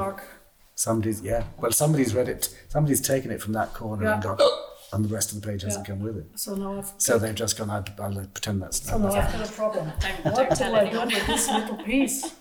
somebody's, 0.74 1.22
yeah, 1.22 1.44
well, 1.60 1.72
somebody's 1.72 2.14
read 2.16 2.28
it, 2.30 2.54
somebody's 2.68 3.02
taken 3.02 3.32
it 3.32 3.42
from 3.42 3.54
that 3.54 3.74
corner 3.74 4.12
and 4.12 4.24
Yeah. 4.24 4.36
gone, 4.36 4.50
and 4.96 5.06
the 5.06 5.10
rest 5.14 5.32
of 5.34 5.42
the 5.42 5.48
page 5.48 5.62
hasn't 5.64 5.88
Yeah. 5.88 5.94
come 5.96 6.04
with 6.04 6.18
it. 6.18 6.26
So 6.36 6.56
now 6.56 6.78
I've 6.80 6.92
So 6.98 7.20
they've 7.20 7.36
just 7.36 7.58
gone, 7.58 7.70
I'll, 7.70 7.86
I'll 8.00 8.26
pretend 8.28 8.62
that's. 8.62 8.82
so 8.90 8.98
now 8.98 9.10
I've 9.12 9.32
got 9.32 9.48
a 9.50 9.52
problem. 9.52 9.92
Don't- 10.00 10.26
what 10.26 10.36
don't 10.36 10.50
do 10.50 10.56
tell 10.56 10.76
I 10.76 10.90
do 10.90 11.00
with 11.16 11.28
this 11.28 11.48
little 11.50 11.78
piece? 11.84 12.34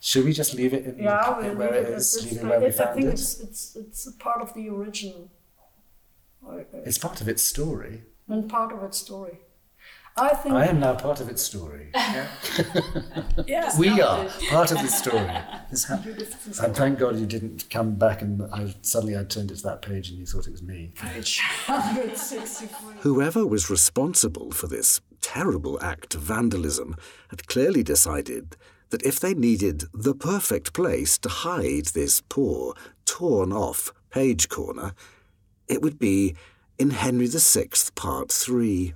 Should 0.00 0.24
we 0.24 0.32
just 0.32 0.54
leave 0.54 0.72
it 0.74 0.84
in 0.86 0.98
Yeah, 1.02 1.38
the, 1.40 1.48
we'll 1.48 1.56
where 1.56 1.72
leave 1.72 1.82
it 1.84 1.88
it 1.90 1.94
is, 1.98 2.16
as 2.16 2.24
leave 2.32 2.40
it 2.42 2.46
where 2.46 2.60
we 2.60 2.66
I 2.66 2.70
found 2.70 2.94
think 2.94 3.06
it? 3.06 3.12
it's 3.12 3.40
it's 3.40 3.76
it's 3.76 4.06
a 4.06 4.12
part 4.12 4.40
of 4.42 4.52
the 4.54 4.68
original. 4.68 5.30
I- 6.48 6.54
I- 6.54 6.66
It's 6.86 6.98
part 6.98 7.20
of 7.20 7.28
its 7.28 7.42
story. 7.42 8.04
and 8.28 8.48
part 8.48 8.72
of 8.72 8.82
its 8.84 8.98
story. 8.98 9.38
I 10.16 10.34
think. 10.34 10.54
I 10.54 10.66
am 10.66 10.78
now 10.80 10.94
part 10.94 11.20
of 11.20 11.28
its 11.28 11.42
story. 11.42 11.90
yeah. 13.46 13.70
We 13.78 14.00
are 14.00 14.28
part 14.50 14.70
of 14.70 14.78
the 14.82 14.88
story. 14.88 15.30
This 15.70 15.84
hap- 15.86 16.04
and 16.04 16.76
thank 16.76 16.98
God 16.98 17.18
you 17.18 17.24
didn't 17.24 17.70
come 17.70 17.94
back 17.94 18.20
and 18.20 18.42
I, 18.52 18.74
suddenly 18.82 19.16
I 19.16 19.24
turned 19.24 19.50
it 19.50 19.56
to 19.56 19.62
that 19.62 19.80
page 19.80 20.10
and 20.10 20.18
you 20.18 20.26
thought 20.26 20.46
it 20.46 20.50
was 20.50 20.62
me. 20.62 20.92
Page 20.94 21.40
163. 21.66 22.68
Whoever 23.00 23.46
was 23.46 23.70
responsible 23.70 24.50
for 24.50 24.66
this 24.66 25.00
terrible 25.22 25.82
act 25.82 26.14
of 26.14 26.20
vandalism 26.20 26.94
had 27.30 27.46
clearly 27.46 27.82
decided 27.82 28.54
that 28.90 29.02
if 29.02 29.18
they 29.18 29.32
needed 29.32 29.84
the 29.94 30.14
perfect 30.14 30.74
place 30.74 31.16
to 31.18 31.30
hide 31.30 31.86
this 31.86 32.20
poor, 32.28 32.74
torn 33.06 33.50
off 33.50 33.92
page 34.10 34.50
corner, 34.50 34.92
it 35.68 35.80
would 35.80 35.98
be 35.98 36.36
in 36.78 36.90
Henry 36.90 37.28
VI, 37.28 37.68
Part 37.94 38.30
3. 38.30 38.92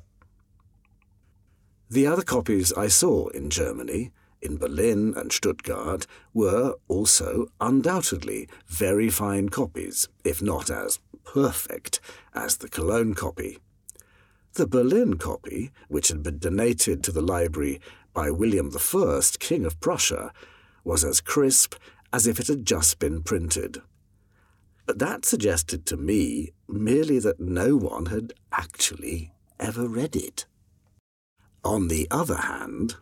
The 1.88 2.06
other 2.08 2.22
copies 2.22 2.72
I 2.72 2.88
saw 2.88 3.28
in 3.28 3.48
Germany, 3.48 4.10
in 4.42 4.56
Berlin 4.56 5.14
and 5.16 5.30
Stuttgart, 5.30 6.06
were 6.34 6.74
also 6.88 7.46
undoubtedly 7.60 8.48
very 8.66 9.08
fine 9.08 9.50
copies, 9.50 10.08
if 10.24 10.42
not 10.42 10.68
as 10.68 10.98
perfect 11.24 12.00
as 12.34 12.56
the 12.56 12.68
Cologne 12.68 13.14
copy. 13.14 13.58
The 14.54 14.66
Berlin 14.66 15.16
copy, 15.16 15.70
which 15.86 16.08
had 16.08 16.24
been 16.24 16.38
donated 16.38 17.04
to 17.04 17.12
the 17.12 17.20
library 17.20 17.80
by 18.12 18.30
William 18.30 18.72
I, 18.74 19.20
King 19.38 19.64
of 19.64 19.78
Prussia, 19.78 20.32
was 20.82 21.04
as 21.04 21.20
crisp 21.20 21.76
as 22.12 22.26
if 22.26 22.40
it 22.40 22.48
had 22.48 22.66
just 22.66 22.98
been 22.98 23.22
printed. 23.22 23.80
But 24.86 24.98
that 24.98 25.24
suggested 25.24 25.86
to 25.86 25.96
me 25.96 26.52
merely 26.66 27.20
that 27.20 27.38
no 27.38 27.76
one 27.76 28.06
had 28.06 28.32
actually 28.50 29.32
ever 29.60 29.86
read 29.86 30.16
it. 30.16 30.46
On 31.66 31.88
the 31.88 32.06
other 32.12 32.36
hand, 32.36 32.94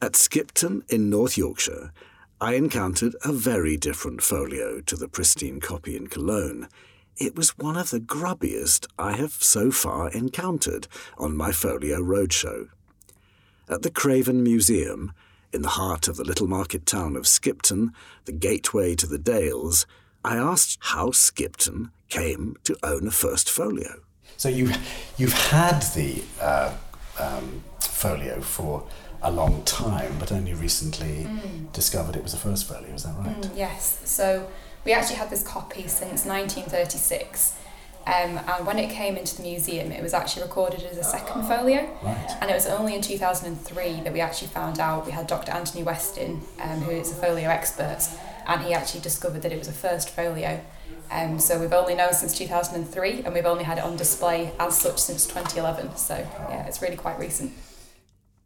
at 0.00 0.16
Skipton 0.16 0.82
in 0.88 1.08
North 1.08 1.38
Yorkshire, 1.38 1.92
I 2.40 2.54
encountered 2.54 3.14
a 3.24 3.32
very 3.32 3.76
different 3.76 4.20
folio 4.24 4.80
to 4.80 4.96
the 4.96 5.06
pristine 5.06 5.60
copy 5.60 5.96
in 5.96 6.08
Cologne. 6.08 6.66
It 7.16 7.36
was 7.36 7.56
one 7.56 7.76
of 7.76 7.90
the 7.90 8.00
grubbiest 8.00 8.88
I 8.98 9.12
have 9.12 9.34
so 9.34 9.70
far 9.70 10.10
encountered 10.10 10.88
on 11.16 11.36
my 11.36 11.52
folio 11.52 12.00
roadshow. 12.00 12.70
At 13.68 13.82
the 13.82 13.90
Craven 13.92 14.42
Museum, 14.42 15.12
in 15.52 15.62
the 15.62 15.76
heart 15.78 16.08
of 16.08 16.16
the 16.16 16.24
little 16.24 16.48
market 16.48 16.86
town 16.86 17.14
of 17.14 17.28
Skipton, 17.28 17.92
the 18.24 18.32
gateway 18.32 18.96
to 18.96 19.06
the 19.06 19.16
Dales, 19.16 19.86
I 20.24 20.36
asked 20.38 20.78
how 20.80 21.12
Skipton 21.12 21.92
came 22.08 22.56
to 22.64 22.76
own 22.82 23.06
a 23.06 23.12
first 23.12 23.48
folio. 23.48 24.00
So 24.38 24.48
you, 24.48 24.72
you've 25.18 25.34
had 25.50 25.82
the 25.94 26.20
uh, 26.40 26.74
um, 27.22 27.62
folio 27.80 28.40
for 28.40 28.84
a 29.22 29.30
long 29.30 29.62
time, 29.64 30.16
but 30.18 30.32
only 30.32 30.54
recently 30.54 31.26
discovered 31.72 32.16
it 32.16 32.22
was 32.22 32.34
a 32.34 32.36
first 32.38 32.66
folio. 32.66 32.92
Is 32.94 33.04
that 33.04 33.14
right? 33.18 33.40
Mm, 33.40 33.56
Yes, 33.56 34.00
so 34.04 34.48
we 34.84 34.92
actually 34.92 35.16
had 35.16 35.30
this 35.30 35.46
copy 35.46 35.82
since 35.82 36.24
1936. 36.26 37.56
Um, 38.04 38.40
and 38.48 38.66
when 38.66 38.80
it 38.80 38.90
came 38.90 39.16
into 39.16 39.36
the 39.36 39.42
museum, 39.44 39.92
it 39.92 40.02
was 40.02 40.12
actually 40.12 40.42
recorded 40.42 40.82
as 40.82 40.98
a 40.98 41.04
second 41.04 41.44
folio. 41.46 41.88
Right. 42.02 42.30
And 42.40 42.50
it 42.50 42.54
was 42.54 42.66
only 42.66 42.96
in 42.96 43.00
2003 43.00 44.00
that 44.00 44.12
we 44.12 44.20
actually 44.20 44.48
found 44.48 44.80
out 44.80 45.06
we 45.06 45.12
had 45.12 45.28
Dr. 45.28 45.52
Anthony 45.52 45.84
Weston, 45.84 46.40
um, 46.60 46.80
who 46.80 46.90
is 46.90 47.12
a 47.12 47.14
folio 47.14 47.48
expert, 47.48 48.00
and 48.48 48.60
he 48.62 48.74
actually 48.74 49.02
discovered 49.02 49.42
that 49.42 49.52
it 49.52 49.58
was 49.58 49.68
a 49.68 49.72
first 49.72 50.10
folio. 50.10 50.60
Um, 51.12 51.38
so 51.38 51.60
we've 51.60 51.72
only 51.72 51.94
known 51.94 52.14
since 52.14 52.36
2003, 52.36 53.22
and 53.24 53.34
we've 53.34 53.46
only 53.46 53.64
had 53.64 53.78
it 53.78 53.84
on 53.84 53.96
display 53.96 54.52
as 54.58 54.80
such 54.80 54.98
since 54.98 55.26
2011. 55.26 55.96
So 55.96 56.16
yeah, 56.48 56.66
it's 56.66 56.80
really 56.80 56.96
quite 56.96 57.18
recent. 57.18 57.52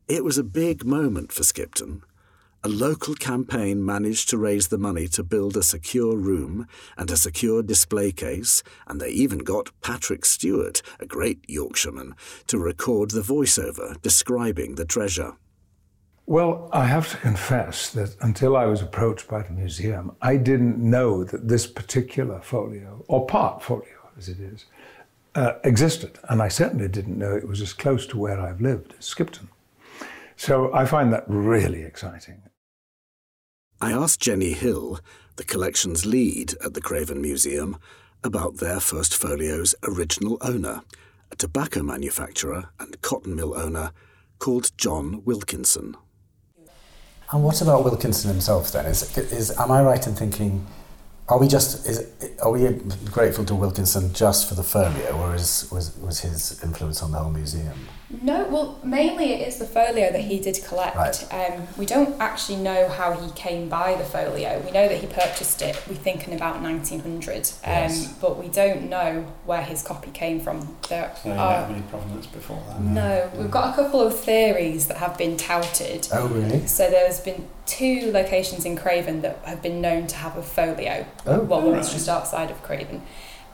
It 0.08 0.24
was 0.24 0.36
a 0.36 0.44
big 0.44 0.84
moment 0.84 1.32
for 1.32 1.42
Skipton, 1.42 2.02
a 2.66 2.68
local 2.68 3.14
campaign 3.14 3.84
managed 3.84 4.28
to 4.30 4.38
raise 4.38 4.68
the 4.68 4.78
money 4.78 5.06
to 5.06 5.22
build 5.22 5.56
a 5.56 5.62
secure 5.62 6.16
room 6.16 6.66
and 6.96 7.08
a 7.12 7.16
secure 7.16 7.62
display 7.62 8.10
case, 8.10 8.64
and 8.88 9.00
they 9.00 9.10
even 9.10 9.38
got 9.38 9.70
Patrick 9.82 10.24
Stewart, 10.24 10.82
a 10.98 11.06
great 11.06 11.38
Yorkshireman, 11.46 12.16
to 12.48 12.58
record 12.58 13.12
the 13.12 13.20
voiceover 13.20 14.02
describing 14.02 14.74
the 14.74 14.84
treasure. 14.84 15.36
Well, 16.28 16.68
I 16.72 16.86
have 16.86 17.08
to 17.12 17.16
confess 17.18 17.90
that 17.90 18.16
until 18.20 18.56
I 18.56 18.66
was 18.66 18.82
approached 18.82 19.28
by 19.28 19.42
the 19.42 19.52
museum, 19.52 20.16
I 20.20 20.36
didn't 20.36 20.78
know 20.78 21.22
that 21.22 21.46
this 21.46 21.68
particular 21.68 22.40
folio, 22.40 23.04
or 23.06 23.26
part 23.26 23.62
folio 23.62 24.10
as 24.18 24.28
it 24.28 24.40
is, 24.40 24.64
uh, 25.36 25.52
existed. 25.62 26.18
And 26.28 26.42
I 26.42 26.48
certainly 26.48 26.88
didn't 26.88 27.16
know 27.16 27.36
it 27.36 27.46
was 27.46 27.60
as 27.62 27.72
close 27.72 28.08
to 28.08 28.18
where 28.18 28.40
I've 28.40 28.60
lived 28.60 28.94
as 28.98 29.04
Skipton. 29.04 29.50
So 30.34 30.74
I 30.74 30.84
find 30.84 31.12
that 31.12 31.24
really 31.28 31.82
exciting. 31.82 32.42
I 33.80 33.92
asked 33.92 34.20
Jenny 34.20 34.52
Hill, 34.52 34.98
the 35.36 35.44
collection's 35.44 36.04
lead 36.04 36.54
at 36.64 36.74
the 36.74 36.80
Craven 36.80 37.20
Museum, 37.20 37.78
about 38.24 38.56
their 38.56 38.80
first 38.80 39.14
folio's 39.14 39.76
original 39.84 40.38
owner, 40.40 40.82
a 41.30 41.36
tobacco 41.36 41.82
manufacturer 41.82 42.70
and 42.80 43.00
cotton 43.00 43.36
mill 43.36 43.56
owner 43.56 43.92
called 44.40 44.72
John 44.76 45.22
Wilkinson. 45.24 45.94
And 47.32 47.42
what 47.42 47.60
about 47.60 47.84
Wilkinson 47.84 48.30
himself 48.30 48.72
then? 48.72 48.86
Is, 48.86 49.16
is 49.18 49.50
am 49.58 49.70
I 49.70 49.82
right 49.82 50.06
in 50.06 50.14
thinking 50.14 50.66
are 51.28 51.38
we 51.38 51.48
just 51.48 51.86
is 51.86 52.06
are 52.40 52.50
we 52.52 52.68
grateful 53.10 53.44
to 53.46 53.54
Wilkinson 53.54 54.12
just 54.12 54.48
for 54.48 54.54
the 54.54 54.62
folio, 54.62 55.10
or 55.18 55.34
is 55.34 55.68
was 55.72 55.96
was 55.98 56.20
his 56.20 56.62
influence 56.62 57.02
on 57.02 57.10
the 57.10 57.18
whole 57.18 57.32
museum? 57.32 57.88
No, 58.22 58.44
well, 58.48 58.78
mainly 58.84 59.32
it 59.32 59.48
is 59.48 59.58
the 59.58 59.66
folio 59.66 60.12
that 60.12 60.20
he 60.20 60.38
did 60.38 60.60
collect. 60.64 60.96
Right. 60.96 61.26
Um, 61.50 61.66
we 61.76 61.86
don't 61.86 62.20
actually 62.20 62.58
know 62.58 62.88
how 62.88 63.12
he 63.14 63.32
came 63.32 63.68
by 63.68 63.96
the 63.96 64.04
folio. 64.04 64.60
We 64.64 64.70
know 64.70 64.86
that 64.88 64.98
he 65.00 65.08
purchased 65.08 65.60
it, 65.60 65.82
we 65.88 65.96
think, 65.96 66.28
in 66.28 66.32
about 66.32 66.62
1900, 66.62 67.36
um, 67.38 67.42
Yes. 67.64 68.06
but 68.20 68.38
we 68.38 68.46
don't 68.48 68.88
know 68.88 69.22
where 69.44 69.62
his 69.62 69.82
copy 69.82 70.12
came 70.12 70.38
from. 70.38 70.76
There 70.88 71.10
So 71.20 71.30
are, 71.32 71.62
have 71.62 71.70
any 71.70 71.82
provenance 71.82 72.26
before 72.26 72.62
that? 72.68 72.80
no, 72.80 73.28
we've 73.36 73.50
got 73.50 73.72
a 73.72 73.82
couple 73.82 74.00
of 74.00 74.16
theories 74.16 74.86
that 74.86 74.98
have 74.98 75.18
been 75.18 75.36
touted. 75.36 76.06
Oh, 76.12 76.28
really? 76.28 76.64
So 76.68 76.88
there's 76.88 77.18
been 77.18 77.48
two 77.66 78.12
locations 78.12 78.64
in 78.64 78.76
Craven 78.76 79.22
that 79.22 79.40
have 79.44 79.62
been 79.62 79.80
known 79.80 80.06
to 80.06 80.16
have 80.16 80.36
a 80.36 80.42
folio. 80.42 81.04
Oh. 81.26 81.40
well, 81.40 81.60
one 81.62 81.76
was 81.76 81.88
Right. 81.88 81.94
just 81.94 82.08
outside 82.08 82.52
of 82.52 82.62
Craven. 82.62 83.02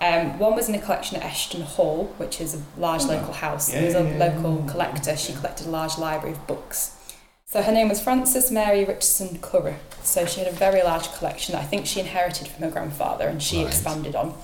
Um, 0.03 0.39
one 0.41 0.57
was 0.57 0.69
in 0.69 0.75
a 0.75 0.81
collection 0.81 1.17
at 1.17 1.23
Eshton 1.23 1.63
Hall, 1.63 2.13
which 2.17 2.41
is 2.41 2.55
a 2.57 2.63
large 2.81 3.05
local 3.05 3.33
house. 3.33 3.73
Yeah, 3.73 3.81
there 3.83 3.87
was 3.87 3.95
a 3.95 4.03
yeah, 4.03 4.19
yeah, 4.19 4.33
local 4.35 4.65
yeah. 4.67 4.73
collector. 4.73 5.17
She 5.17 5.33
collected 5.33 5.69
a 5.69 5.71
large 5.71 5.97
library 5.97 6.35
of 6.35 6.45
books. 6.49 6.97
So 7.47 7.63
her 7.63 7.71
name 7.71 7.89
was 7.89 8.01
Frances 8.03 8.51
Mary 8.51 8.81
Richardson 8.85 9.39
Currer. 9.39 9.77
So 10.03 10.27
she 10.27 10.41
had 10.41 10.49
a 10.53 10.57
very 10.57 10.83
large 10.83 11.13
collection 11.13 11.53
that 11.53 11.61
I 11.63 11.65
think 11.67 11.87
she 11.87 12.01
inherited 12.01 12.49
from 12.49 12.65
her 12.65 12.71
grandfather 12.71 13.29
and 13.29 13.41
she 13.41 13.59
Right. 13.59 13.67
expanded 13.69 14.17
on. 14.17 14.35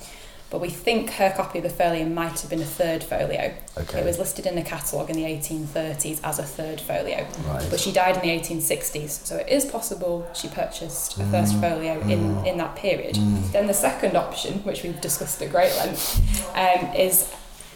But 0.50 0.62
we 0.62 0.70
think 0.70 1.10
her 1.10 1.30
copy 1.36 1.58
of 1.58 1.64
the 1.64 1.70
folio 1.70 2.06
might 2.06 2.40
have 2.40 2.48
been 2.48 2.62
a 2.62 2.64
third 2.64 3.04
folio. 3.04 3.54
Okay. 3.76 4.00
It 4.00 4.06
was 4.06 4.18
listed 4.18 4.46
in 4.46 4.54
the 4.54 4.62
catalogue 4.62 5.10
in 5.10 5.16
the 5.16 5.24
1830s 5.24 6.20
as 6.24 6.38
a 6.38 6.42
third 6.42 6.80
folio. 6.80 7.26
Right. 7.46 7.66
But 7.70 7.80
she 7.80 7.92
died 7.92 8.16
in 8.16 8.22
the 8.22 8.30
1860s, 8.30 9.26
so 9.26 9.36
it 9.36 9.48
is 9.48 9.66
possible 9.66 10.26
she 10.34 10.48
purchased 10.48 11.18
a 11.18 11.24
first 11.26 11.54
mm. 11.54 11.60
folio 11.60 12.00
in, 12.00 12.36
mm. 12.36 12.46
in 12.46 12.56
that 12.58 12.76
period. 12.76 13.16
Mm. 13.16 13.52
Then 13.52 13.66
the 13.66 13.74
second 13.74 14.16
option, 14.16 14.64
which 14.64 14.82
we've 14.82 14.98
discussed 15.02 15.42
at 15.42 15.50
great 15.50 15.74
length, 15.76 16.18
um, 16.56 16.94
is 16.94 17.30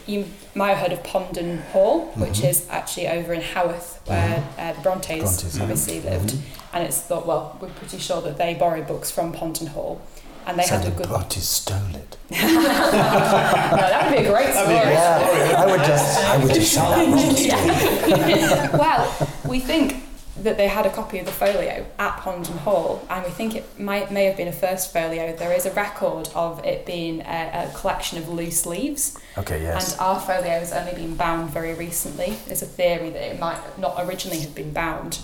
you 0.07 0.25
might 0.55 0.73
have 0.73 0.79
heard 0.79 0.91
of 0.91 1.03
Ponden 1.03 1.61
Hall, 1.67 2.07
which 2.15 2.39
mm-hmm. 2.39 2.47
is 2.47 2.67
actually 2.69 3.07
over 3.07 3.33
in 3.33 3.41
Haworth, 3.41 4.01
where 4.07 4.37
mm-hmm. 4.37 4.59
uh, 4.59 4.73
the 4.73 4.81
Brontes, 4.81 5.19
Brontes, 5.19 5.55
yeah. 5.55 5.61
obviously 5.61 6.01
lived. 6.01 6.29
Mm-hmm. 6.29 6.75
And 6.75 6.87
it's 6.87 6.99
thought, 6.99 7.27
well, 7.27 7.57
we're 7.61 7.69
pretty 7.69 7.99
sure 7.99 8.21
that 8.21 8.37
they 8.37 8.55
borrowed 8.55 8.87
books 8.87 9.11
from 9.11 9.31
Ponden 9.31 9.69
Hall. 9.69 10.01
And 10.45 10.59
they 10.59 10.63
so 10.63 10.77
had 10.77 10.87
a 10.87 10.91
good. 10.91 11.07
Brontes 11.07 11.47
stole 11.47 11.77
it. 11.95 12.17
No, 12.41 13.77
that 13.77 14.09
would 14.11 14.17
be 14.19 14.25
a 14.25 14.29
great 14.29 14.53
story. 14.53 14.73
Yeah, 14.75 15.55
I 15.57 15.65
would 15.65 15.79
just, 15.85 16.23
I 16.23 16.37
would 16.43 16.53
just 16.53 16.73
say 16.73 17.49
that. 17.49 18.69
Brontes. 18.69 18.73
well, 18.79 19.29
we 19.47 19.59
think 19.59 20.03
that 20.41 20.57
they 20.57 20.67
had 20.67 20.85
a 20.85 20.89
copy 20.89 21.19
of 21.19 21.25
the 21.25 21.31
folio 21.31 21.85
at 21.99 22.17
Ponden 22.17 22.57
Hall, 22.59 23.05
and 23.09 23.23
we 23.23 23.29
think 23.31 23.55
it 23.55 23.79
might 23.79 24.11
may 24.11 24.25
have 24.25 24.35
been 24.35 24.47
a 24.47 24.51
first 24.53 24.91
folio. 24.91 25.35
There 25.35 25.53
is 25.53 25.65
a 25.65 25.71
record 25.71 26.29
of 26.35 26.63
it 26.65 26.85
being 26.85 27.21
a, 27.21 27.69
a 27.69 27.71
collection 27.77 28.17
of 28.17 28.27
loose 28.29 28.65
leaves, 28.65 29.17
Okay, 29.37 29.61
yes. 29.61 29.93
and 29.93 30.01
our 30.01 30.19
folio 30.19 30.59
has 30.59 30.71
only 30.73 30.93
been 30.93 31.15
bound 31.15 31.49
very 31.51 31.73
recently. 31.73 32.35
There's 32.47 32.61
a 32.61 32.65
theory 32.67 33.09
that 33.11 33.21
it 33.35 33.39
might 33.39 33.59
not 33.79 33.95
originally 33.99 34.39
have 34.39 34.55
been 34.55 34.73
bound. 34.73 35.19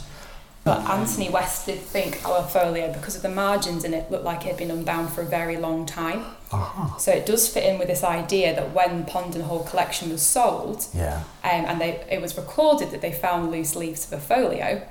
But 0.65 0.81
Anthony 0.89 1.29
West 1.29 1.65
did 1.65 1.79
think 1.79 2.27
our 2.27 2.43
folio, 2.47 2.91
because 2.93 3.15
of 3.15 3.21
the 3.21 3.29
margins 3.29 3.83
in 3.83 3.93
it, 3.93 4.11
looked 4.11 4.25
like 4.25 4.41
it 4.45 4.49
had 4.49 4.57
been 4.57 4.69
unbound 4.71 5.09
for 5.11 5.21
a 5.21 5.25
very 5.25 5.57
long 5.57 5.85
time. 5.85 6.25
Uh-huh. 6.51 6.97
So 6.97 7.11
it 7.11 7.25
does 7.25 7.47
fit 7.47 7.63
in 7.63 7.79
with 7.79 7.87
this 7.87 8.03
idea 8.03 8.53
that 8.55 8.73
when 8.73 9.05
Ponden 9.05 9.43
Hall 9.43 9.63
collection 9.63 10.09
was 10.11 10.21
sold, 10.21 10.85
Yeah. 10.93 11.23
um, 11.43 11.65
and 11.65 11.79
they, 11.81 12.03
it 12.11 12.21
was 12.21 12.35
recorded 12.37 12.91
that 12.91 13.01
they 13.01 13.11
found 13.11 13.51
loose 13.51 13.75
leaves 13.75 14.05
of 14.11 14.19
a 14.19 14.21
folio, 14.21 14.81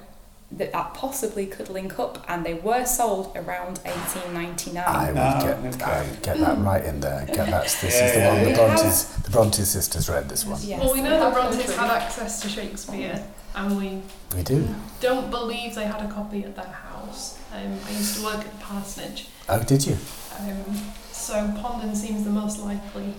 that 0.50 0.72
that 0.72 0.94
possibly 0.94 1.44
could 1.46 1.68
link 1.68 1.98
up, 1.98 2.24
and 2.26 2.46
they 2.46 2.54
were 2.54 2.86
sold 2.86 3.36
around 3.36 3.78
1899. 3.84 4.82
I 4.86 5.08
would 5.12 5.18
Ah, 5.18 5.40
get, 5.42 5.74
okay. 5.74 5.84
I 5.84 6.02
would 6.08 6.22
get 6.22 6.38
that 6.38 6.58
right 6.58 6.84
in 6.84 7.00
there. 7.00 7.26
Get 7.26 7.50
that. 7.50 7.64
This 7.64 7.82
Yeah, 8.00 8.06
is 8.06 8.12
the 8.14 8.18
yeah, 8.20 8.32
one 8.34 8.44
the 8.44 8.50
yeah. 8.50 8.56
Brontes, 8.56 9.04
the 9.04 9.30
Brontes 9.30 9.68
sisters 9.70 10.08
read 10.08 10.28
this 10.30 10.46
one. 10.46 10.58
Yes, 10.62 10.80
Well, 10.80 10.94
we 10.94 11.02
know 11.02 11.10
they 11.10 11.24
the 11.26 11.30
Brontes 11.30 11.76
had 11.76 11.90
access 11.90 12.40
to 12.40 12.48
Shakespeare, 12.48 13.22
and 13.54 13.76
we 13.76 14.02
We 14.36 14.42
do. 14.42 14.68
don't 15.00 15.30
believe 15.30 15.74
they 15.74 15.84
had 15.86 16.00
a 16.02 16.12
copy 16.12 16.44
at 16.44 16.54
their 16.56 16.66
house. 16.66 17.38
Um, 17.52 17.78
I 17.86 17.90
used 17.92 18.16
to 18.18 18.24
work 18.24 18.38
at 18.40 18.50
the 18.58 18.64
parsonage, 18.64 19.28
Oh, 19.48 19.62
did 19.62 19.86
you? 19.86 19.96
um, 20.38 20.64
so 21.12 21.34
Ponden 21.58 21.96
seems 21.96 22.24
the 22.24 22.30
most 22.30 22.60
likely. 22.60 23.14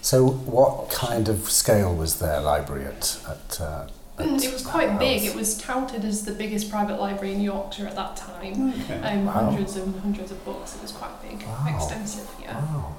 So, 0.00 0.26
what 0.26 0.90
kind 0.90 1.28
of 1.28 1.50
scale 1.50 1.94
was 1.94 2.18
their 2.18 2.40
library 2.40 2.86
at? 2.86 3.18
at, 3.28 3.60
uh, 3.60 3.88
at 4.18 4.26
It 4.44 4.52
was 4.52 4.62
that 4.64 4.70
quite 4.70 4.98
big. 4.98 5.22
It 5.24 5.34
was 5.34 5.58
touted 5.58 6.04
as 6.04 6.24
the 6.24 6.32
biggest 6.32 6.70
private 6.70 6.98
library 6.98 7.34
in 7.34 7.40
Yorkshire 7.42 7.86
at 7.86 7.94
that 7.96 8.16
time. 8.16 8.72
Okay. 8.82 9.00
Um, 9.02 9.26
Wow. 9.26 9.32
Hundreds 9.32 9.76
and 9.76 9.94
hundreds 10.00 10.30
of 10.30 10.42
books. 10.44 10.74
It 10.74 10.82
was 10.82 10.92
quite 10.92 11.20
big, 11.22 11.42
Wow. 11.46 11.66
extensive. 11.76 12.28
Yeah. 12.40 12.58
Wow. 12.60 12.96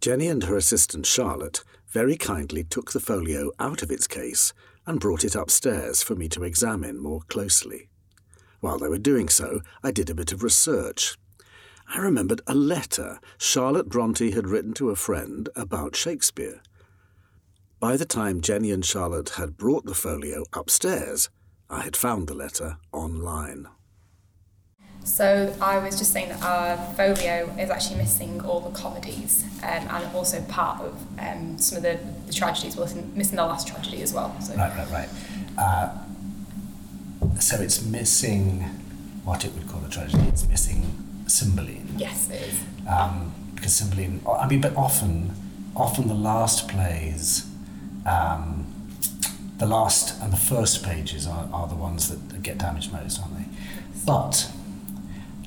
Jenny 0.00 0.28
and 0.28 0.44
her 0.44 0.56
assistant 0.56 1.06
Charlotte 1.06 1.62
very 1.88 2.16
kindly 2.16 2.64
took 2.64 2.92
the 2.92 3.00
folio 3.00 3.52
out 3.58 3.82
of 3.82 3.90
its 3.90 4.06
case 4.06 4.52
and 4.86 5.00
brought 5.00 5.24
it 5.24 5.34
upstairs 5.34 6.02
for 6.02 6.14
me 6.14 6.28
to 6.28 6.44
examine 6.44 6.98
more 6.98 7.20
closely. 7.28 7.88
While 8.60 8.78
they 8.78 8.88
were 8.88 8.98
doing 8.98 9.28
so, 9.28 9.60
I 9.82 9.90
did 9.90 10.10
a 10.10 10.14
bit 10.14 10.32
of 10.32 10.42
research. 10.42 11.16
I 11.94 11.98
remembered 11.98 12.40
a 12.46 12.54
letter 12.54 13.18
Charlotte 13.38 13.88
Bronte 13.88 14.30
had 14.30 14.48
written 14.48 14.72
to 14.74 14.90
a 14.90 14.96
friend 14.96 15.48
about 15.56 15.96
Shakespeare. 15.96 16.62
By 17.80 17.96
the 17.96 18.04
time 18.04 18.40
Jenny 18.40 18.70
and 18.70 18.84
Charlotte 18.84 19.30
had 19.30 19.56
brought 19.56 19.84
the 19.84 19.94
folio 19.94 20.44
upstairs, 20.52 21.28
I 21.68 21.80
had 21.80 21.96
found 21.96 22.28
the 22.28 22.34
letter 22.34 22.78
online. 22.92 23.66
So 25.04 25.54
I 25.60 25.78
was 25.78 25.98
just 25.98 26.12
saying 26.12 26.28
that 26.28 26.42
our 26.42 26.76
folio 26.94 27.52
is 27.58 27.70
actually 27.70 27.96
missing 27.96 28.40
all 28.42 28.60
the 28.60 28.70
comedies 28.70 29.44
um, 29.62 29.88
and 29.88 30.14
also 30.14 30.40
part 30.42 30.80
of 30.80 30.94
um, 31.18 31.58
some 31.58 31.76
of 31.78 31.82
the, 31.82 31.98
the 32.26 32.32
tragedies. 32.32 32.76
We're 32.76 32.86
missing, 33.14 33.36
the 33.36 33.44
last 33.44 33.66
tragedy 33.66 34.02
as 34.02 34.12
well. 34.12 34.34
So 34.40 34.54
Right, 34.54 34.72
right, 34.76 34.90
right. 34.90 35.08
Uh, 35.58 35.98
so 37.40 37.60
it's 37.60 37.84
missing 37.84 38.60
what 39.24 39.44
it 39.44 39.52
would 39.54 39.68
call 39.68 39.84
a 39.84 39.88
tragedy. 39.90 40.22
It's 40.28 40.48
missing 40.48 41.24
Cymbeline. 41.26 41.88
yes, 41.96 42.30
it 42.30 42.42
is. 42.42 42.60
um, 42.88 43.32
because 43.54 43.74
Cymbeline, 43.74 44.20
I 44.26 44.48
mean, 44.48 44.60
but 44.60 44.74
often, 44.76 45.32
often 45.76 46.08
the 46.08 46.14
last 46.14 46.68
plays, 46.68 47.46
um, 48.06 48.66
the 49.58 49.66
last 49.66 50.20
and 50.22 50.32
the 50.32 50.36
first 50.36 50.82
pages 50.84 51.26
are, 51.26 51.48
are 51.52 51.66
the 51.68 51.74
ones 51.76 52.08
that 52.10 52.42
get 52.42 52.58
damaged 52.58 52.92
most, 52.92 53.20
aren't 53.20 53.36
they? 53.38 53.44
But 54.04 54.50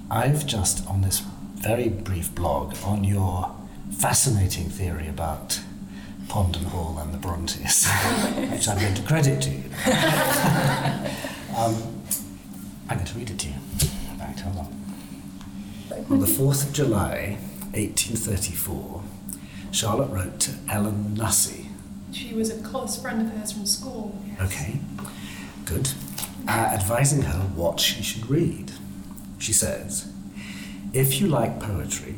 I've 0.10 0.46
just, 0.46 0.86
on 0.88 1.02
this 1.02 1.20
very 1.56 1.90
brief 1.90 2.34
blog, 2.36 2.76
on 2.84 3.04
your 3.04 3.56
fascinating 3.98 4.70
theory 4.70 5.08
about 5.08 5.60
Ponden 6.28 6.66
Hall 6.66 6.98
and 7.00 7.14
the 7.14 7.18
Brontes, 7.18 7.88
which 8.52 8.68
I'm 8.68 8.80
going 8.80 8.94
to 8.94 9.02
credit 9.04 9.42
to 9.44 9.50
you. 9.50 9.64
um, 11.58 12.02
I'm 12.88 12.98
going 12.98 13.06
to 13.06 13.18
read 13.18 13.30
it 13.32 13.40
to 13.40 13.48
you. 13.48 13.54
Right, 14.20 14.40
hold 14.40 14.58
on. 14.58 14.72
On 16.12 16.20
the 16.20 16.28
4th 16.28 16.68
of 16.68 16.74
July, 16.74 17.38
1834, 17.74 19.04
Charlotte 19.72 20.10
wrote 20.12 20.40
to 20.42 20.52
Ellen 20.70 21.16
Nussey. 21.18 21.68
She 22.12 22.34
was 22.34 22.50
a 22.50 22.62
close 22.62 23.00
friend 23.02 23.22
of 23.22 23.34
hers 23.38 23.52
from 23.52 23.66
school. 23.66 24.16
Okay, 24.42 24.80
good. 25.66 25.90
Uh, 26.48 26.52
advising 26.52 27.24
her 27.24 27.40
what 27.56 27.80
she 27.80 28.04
should 28.04 28.30
read. 28.30 28.72
She 29.46 29.54
says, 29.54 30.12
If 30.92 31.22
you 31.22 31.28
like 31.28 31.60
poetry, 31.60 32.16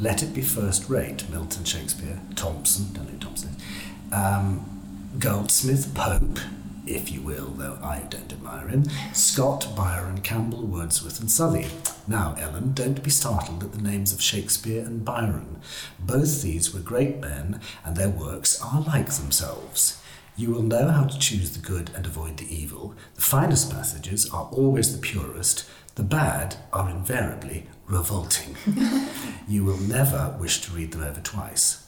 let 0.00 0.24
it 0.24 0.34
be 0.34 0.42
first 0.42 0.90
rate 0.90 1.22
Milton, 1.30 1.62
Shakespeare, 1.62 2.18
Thompson, 2.34 2.92
don't 2.92 3.04
know 3.04 3.10
who 3.12 3.18
Thompson 3.18 3.50
is, 3.50 4.12
um, 4.12 5.08
Goldsmith, 5.20 5.94
Pope, 5.94 6.40
if 6.84 7.12
you 7.12 7.20
will, 7.20 7.46
though 7.46 7.78
I 7.80 8.00
don't 8.10 8.32
admire 8.32 8.66
him, 8.66 8.86
Scott, 9.12 9.68
Byron, 9.76 10.20
Campbell, 10.22 10.66
Wordsworth, 10.66 11.20
and 11.20 11.30
Southey. 11.30 11.68
Now, 12.08 12.34
Ellen, 12.40 12.72
don't 12.72 13.04
be 13.04 13.10
startled 13.10 13.62
at 13.62 13.70
the 13.70 13.80
names 13.80 14.12
of 14.12 14.20
Shakespeare 14.20 14.84
and 14.84 15.04
Byron. 15.04 15.60
Both 16.00 16.42
these 16.42 16.74
were 16.74 16.80
great 16.80 17.20
men, 17.20 17.60
and 17.84 17.94
their 17.96 18.08
works 18.08 18.60
are 18.60 18.80
like 18.80 19.10
themselves. 19.10 20.02
You 20.36 20.50
will 20.50 20.62
know 20.62 20.88
how 20.88 21.04
to 21.04 21.18
choose 21.20 21.52
the 21.52 21.64
good 21.64 21.92
and 21.94 22.04
avoid 22.04 22.38
the 22.38 22.52
evil. 22.52 22.96
The 23.14 23.22
finest 23.22 23.70
passages 23.70 24.28
are 24.30 24.48
always 24.50 24.92
the 24.92 25.00
purest, 25.00 25.64
the 25.94 26.02
bad 26.02 26.56
are 26.72 26.90
invariably 26.90 27.66
revolting. 27.86 28.56
you 29.48 29.64
will 29.64 29.78
never 29.78 30.36
wish 30.40 30.60
to 30.62 30.72
read 30.72 30.92
them 30.92 31.02
over 31.02 31.20
twice. 31.20 31.86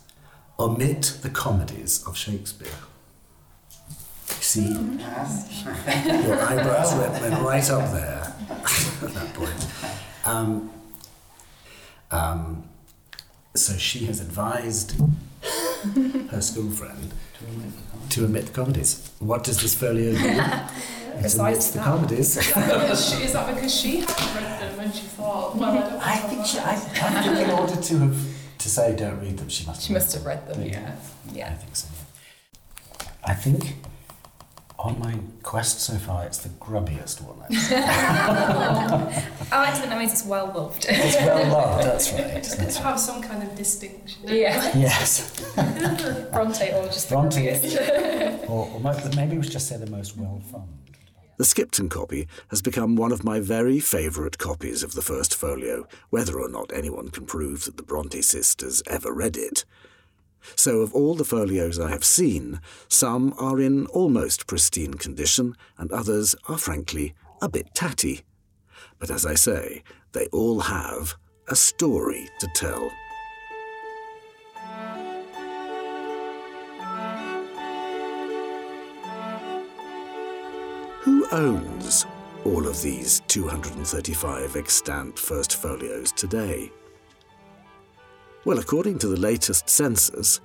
Omit 0.59 1.19
the 1.23 1.31
comedies 1.31 2.07
of 2.07 2.17
Shakespeare. 2.17 2.69
See, 4.27 4.69
your 4.69 6.41
eyebrows 6.41 6.95
went, 6.95 7.21
went 7.21 7.43
right 7.43 7.71
up 7.71 7.91
there 7.93 8.35
at 9.03 9.15
that 9.15 9.35
point. 9.35 9.67
Um, 10.25 10.71
um, 12.11 12.65
so 13.55 13.77
she 13.77 14.05
has 14.07 14.21
advised 14.21 15.01
her 16.31 16.41
school 16.41 16.71
friend 16.71 17.13
to 18.11 18.25
omit 18.25 18.47
the 18.47 18.53
comedies. 18.53 19.11
What 19.19 19.45
does 19.45 19.61
this 19.61 19.75
folio 19.75 20.13
do? 20.13 20.19
it 20.27 21.23
Besides 21.23 21.39
omits 21.41 21.71
the 21.71 21.79
comedies. 21.81 22.37
Is 22.37 22.53
that 22.55 22.81
because 22.81 23.11
she, 23.11 23.25
is 23.25 23.33
that 23.33 23.55
because 23.55 23.75
she 23.75 23.97
hadn't 24.01 24.35
read 24.35 24.61
them 24.61 24.81
and 24.81 24.95
she 24.95 25.03
thought, 25.03 25.57
well, 25.57 25.71
I 25.71 25.89
don't 25.89 26.07
I 26.07 26.17
think 26.17 26.47
she, 26.47 26.59
I, 26.59 26.73
I 26.73 27.23
think 27.23 27.49
in 27.49 27.51
order 27.51 27.77
to 27.77 27.99
have 27.99 28.17
to 28.59 28.69
say 28.69 28.95
don't 28.97 29.21
read 29.21 29.39
them, 29.39 29.49
she 29.49 29.67
must. 29.67 29.83
She 29.87 29.93
must 29.93 30.13
have 30.15 30.25
read 30.27 30.47
them, 30.47 30.63
yeah. 30.63 30.97
yeah. 31.33 31.49
I 31.51 31.55
think 31.55 31.77
so. 31.77 31.89
Yeah. 33.01 33.09
I 33.25 33.35
think 33.35 33.77
on 34.87 34.99
my 34.99 35.19
quest 35.43 35.81
so 35.81 35.95
far, 35.99 36.25
it's 36.25 36.39
the 36.39 36.49
grubbiest 36.49 37.21
one. 37.23 37.37
I 37.51 37.51
like 39.53 39.75
to 39.75 39.81
think 39.81 39.91
that 39.91 39.99
means 39.99 40.13
it's 40.13 40.25
well 40.25 40.47
loved. 40.55 40.87
it's 40.89 41.17
well 41.17 41.53
loved. 41.53 41.85
That's 41.87 42.13
right. 42.13 42.21
It's 42.23 42.55
good 42.55 42.67
That's 42.67 42.77
to 42.77 42.83
right. 42.83 42.91
have 42.91 43.01
some 43.01 43.23
kind 43.23 43.43
of 43.43 43.55
distinction. 43.55 44.23
yeah. 44.29 44.77
Yes. 44.77 45.45
Bronte 46.33 46.73
or 46.73 46.87
just 46.87 47.09
Bronte. 47.09 47.41
grubbiest. 47.41 48.49
or, 48.49 48.69
or 48.73 48.81
maybe 49.17 49.37
we 49.37 49.43
should 49.43 49.53
just 49.53 49.69
say 49.69 49.77
the 49.77 49.91
most 49.91 50.17
well 50.17 50.41
funded. 50.51 50.71
The 51.39 51.45
Skipton 51.45 51.91
copy 51.91 52.27
has 52.49 52.63
become 52.63 52.97
one 52.97 53.13
of 53.13 53.23
my 53.23 53.41
very 53.41 53.79
favourite 53.79 54.39
copies 54.39 54.83
of 54.83 54.95
the 54.95 55.03
first 55.03 55.35
folio, 55.35 55.87
whether 56.09 56.41
or 56.41 56.49
not 56.49 56.73
anyone 56.73 57.11
can 57.11 57.27
prove 57.27 57.67
that 57.67 57.77
the 57.77 57.83
Bronte 57.83 58.23
sisters 58.23 58.83
ever 58.87 59.13
read 59.13 59.37
it. 59.37 59.67
So, 60.55 60.81
of 60.81 60.95
all 60.95 61.15
the 61.15 61.25
folios 61.25 61.79
I 61.79 61.91
have 61.91 62.05
seen, 62.05 62.61
some 62.89 63.35
are 63.39 63.61
in 63.61 63.87
almost 63.87 64.47
pristine 64.47 64.95
condition, 64.95 65.55
and 65.79 65.91
others 65.91 66.35
are 66.49 66.59
frankly 66.59 67.15
a 67.43 67.49
bit 67.49 67.75
tatty. 67.75 68.23
But 68.99 69.11
as 69.11 69.27
I 69.27 69.35
say, 69.35 69.83
they 70.13 70.27
all 70.27 70.61
have 70.61 71.17
a 71.49 71.57
story 71.57 72.29
to 72.41 72.49
tell. 72.55 72.91
Who 81.03 81.27
owns 81.31 82.05
all 82.45 82.67
of 82.67 82.83
these 82.83 83.21
235 83.29 84.57
extant 84.57 85.19
first 85.19 85.57
folios 85.57 86.11
today? 86.13 86.73
Well, 88.47 88.61
according 88.61 89.01
to 89.01 89.09
the 89.09 89.19
latest 89.19 89.69
census, 89.69 90.41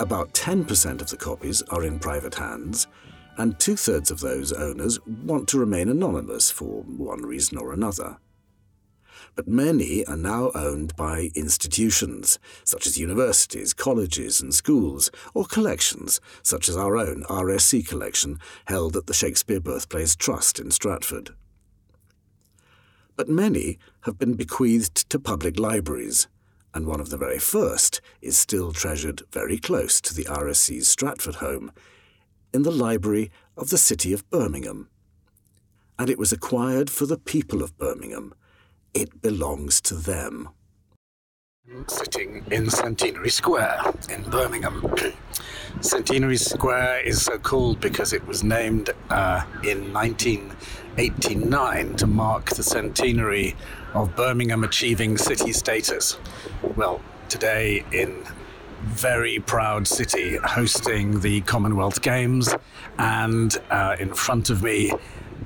about 0.00 0.32
10% 0.32 1.02
of 1.02 1.10
the 1.10 1.18
copies 1.18 1.60
are 1.68 1.84
in 1.84 1.98
private 1.98 2.36
hands, 2.36 2.86
and 3.36 3.60
two 3.60 3.76
thirds 3.76 4.10
of 4.10 4.20
those 4.20 4.50
owners 4.50 4.98
want 5.06 5.46
to 5.48 5.58
remain 5.58 5.90
anonymous 5.90 6.50
for 6.50 6.80
one 6.84 7.20
reason 7.20 7.58
or 7.58 7.74
another. 7.74 8.16
But 9.34 9.46
many 9.46 10.06
are 10.06 10.16
now 10.16 10.52
owned 10.54 10.96
by 10.96 11.28
institutions, 11.34 12.38
such 12.64 12.86
as 12.86 12.96
universities, 12.96 13.74
colleges, 13.74 14.40
and 14.40 14.54
schools, 14.54 15.10
or 15.34 15.44
collections, 15.44 16.22
such 16.42 16.70
as 16.70 16.78
our 16.78 16.96
own 16.96 17.24
RSC 17.24 17.86
collection, 17.86 18.38
held 18.68 18.96
at 18.96 19.06
the 19.06 19.12
Shakespeare 19.12 19.60
Birthplace 19.60 20.16
Trust 20.16 20.58
in 20.58 20.70
Stratford. 20.70 21.34
But 23.16 23.28
many 23.28 23.78
have 24.04 24.18
been 24.18 24.32
bequeathed 24.32 25.10
to 25.10 25.18
public 25.18 25.58
libraries, 25.58 26.26
and 26.74 26.86
one 26.86 27.00
of 27.00 27.08
the 27.10 27.16
very 27.16 27.38
first 27.38 28.00
is 28.20 28.36
still 28.36 28.72
treasured 28.72 29.22
very 29.30 29.58
close 29.58 30.00
to 30.00 30.12
the 30.12 30.24
RSC's 30.24 30.88
Stratford 30.88 31.36
home, 31.36 31.70
in 32.52 32.62
the 32.62 32.72
library 32.72 33.30
of 33.56 33.70
the 33.70 33.78
city 33.78 34.12
of 34.12 34.28
Birmingham. 34.28 34.88
And 35.98 36.10
it 36.10 36.18
was 36.18 36.32
acquired 36.32 36.90
for 36.90 37.06
the 37.06 37.16
people 37.16 37.62
of 37.62 37.78
Birmingham. 37.78 38.34
It 38.92 39.22
belongs 39.22 39.80
to 39.82 39.94
them. 39.94 40.48
Sitting 41.86 42.44
in 42.50 42.68
Centenary 42.68 43.30
Square 43.30 43.80
in 44.10 44.28
Birmingham. 44.28 44.92
Centenary 45.80 46.36
Square 46.36 47.00
is 47.00 47.22
so 47.22 47.38
called 47.38 47.80
because 47.80 48.12
it 48.12 48.26
was 48.26 48.44
named 48.44 48.90
uh, 49.10 49.44
in 49.62 49.90
1989 49.92 51.96
to 51.96 52.06
mark 52.06 52.50
the 52.50 52.62
centenary 52.62 53.56
of 53.94 54.14
Birmingham 54.16 54.64
achieving 54.64 55.16
city 55.16 55.52
status. 55.52 56.18
Well, 56.76 57.00
today 57.28 57.84
in 57.92 58.24
very 58.82 59.38
proud 59.38 59.88
city 59.88 60.36
hosting 60.36 61.20
the 61.20 61.40
Commonwealth 61.42 62.02
Games, 62.02 62.54
and 62.98 63.56
uh, 63.70 63.96
in 63.98 64.12
front 64.12 64.50
of 64.50 64.62
me 64.62 64.92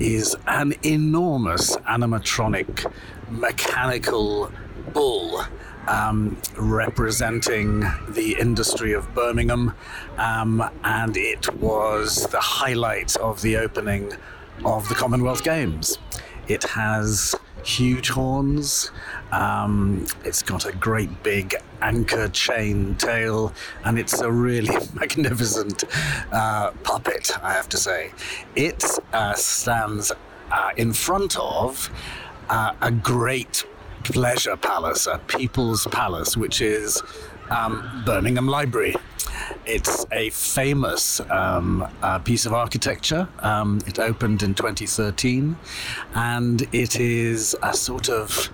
is 0.00 0.36
an 0.46 0.74
enormous 0.82 1.76
animatronic 1.78 2.90
mechanical 3.30 4.50
bull 4.92 5.44
um, 5.86 6.36
representing 6.56 7.80
the 8.08 8.36
industry 8.38 8.92
of 8.92 9.14
Birmingham, 9.14 9.74
um, 10.16 10.68
and 10.84 11.16
it 11.16 11.52
was 11.54 12.26
the 12.26 12.40
highlight 12.40 13.16
of 13.16 13.40
the 13.42 13.56
opening 13.56 14.12
of 14.64 14.88
the 14.88 14.94
Commonwealth 14.94 15.44
Games. 15.44 15.98
It 16.48 16.64
has 16.64 17.34
huge 17.64 18.08
horns. 18.08 18.90
Um, 19.32 20.06
it's 20.24 20.42
got 20.42 20.66
a 20.66 20.72
great 20.72 21.22
big 21.22 21.54
anchor 21.82 22.28
chain 22.28 22.94
tail, 22.96 23.52
and 23.84 23.98
it's 23.98 24.20
a 24.20 24.30
really 24.30 24.74
magnificent 24.94 25.84
uh, 26.32 26.70
puppet, 26.82 27.30
I 27.42 27.52
have 27.52 27.68
to 27.70 27.76
say. 27.76 28.12
It 28.56 28.84
uh, 29.12 29.34
stands 29.34 30.12
uh, 30.50 30.70
in 30.76 30.92
front 30.92 31.38
of 31.38 31.90
uh, 32.48 32.72
a 32.80 32.90
great 32.90 33.64
pleasure 34.04 34.56
palace, 34.56 35.06
a 35.06 35.18
people's 35.18 35.86
palace, 35.88 36.36
which 36.36 36.60
is 36.60 37.02
um, 37.50 38.02
Birmingham 38.06 38.46
Library. 38.46 38.94
It's 39.68 40.06
a 40.10 40.30
famous 40.30 41.20
um, 41.28 41.86
uh, 42.00 42.20
piece 42.20 42.46
of 42.46 42.54
architecture. 42.54 43.28
Um, 43.40 43.82
it 43.86 43.98
opened 43.98 44.42
in 44.42 44.54
2013, 44.54 45.58
and 46.14 46.66
it 46.72 46.98
is 46.98 47.54
a 47.62 47.74
sort 47.74 48.08
of 48.08 48.48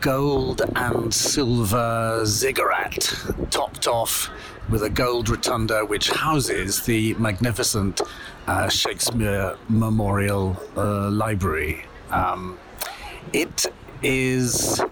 gold 0.00 0.62
and 0.74 1.14
silver 1.14 2.22
ziggurat 2.24 3.14
topped 3.52 3.86
off 3.86 4.28
with 4.68 4.82
a 4.82 4.90
gold 4.90 5.28
rotunda 5.28 5.84
which 5.84 6.10
houses 6.10 6.82
the 6.84 7.14
magnificent 7.14 8.00
uh, 8.48 8.68
Shakespeare 8.68 9.56
Memorial 9.68 10.60
uh, 10.76 11.10
Library. 11.10 11.84
Um, 12.10 12.58
it 13.32 13.66
is 14.02 14.82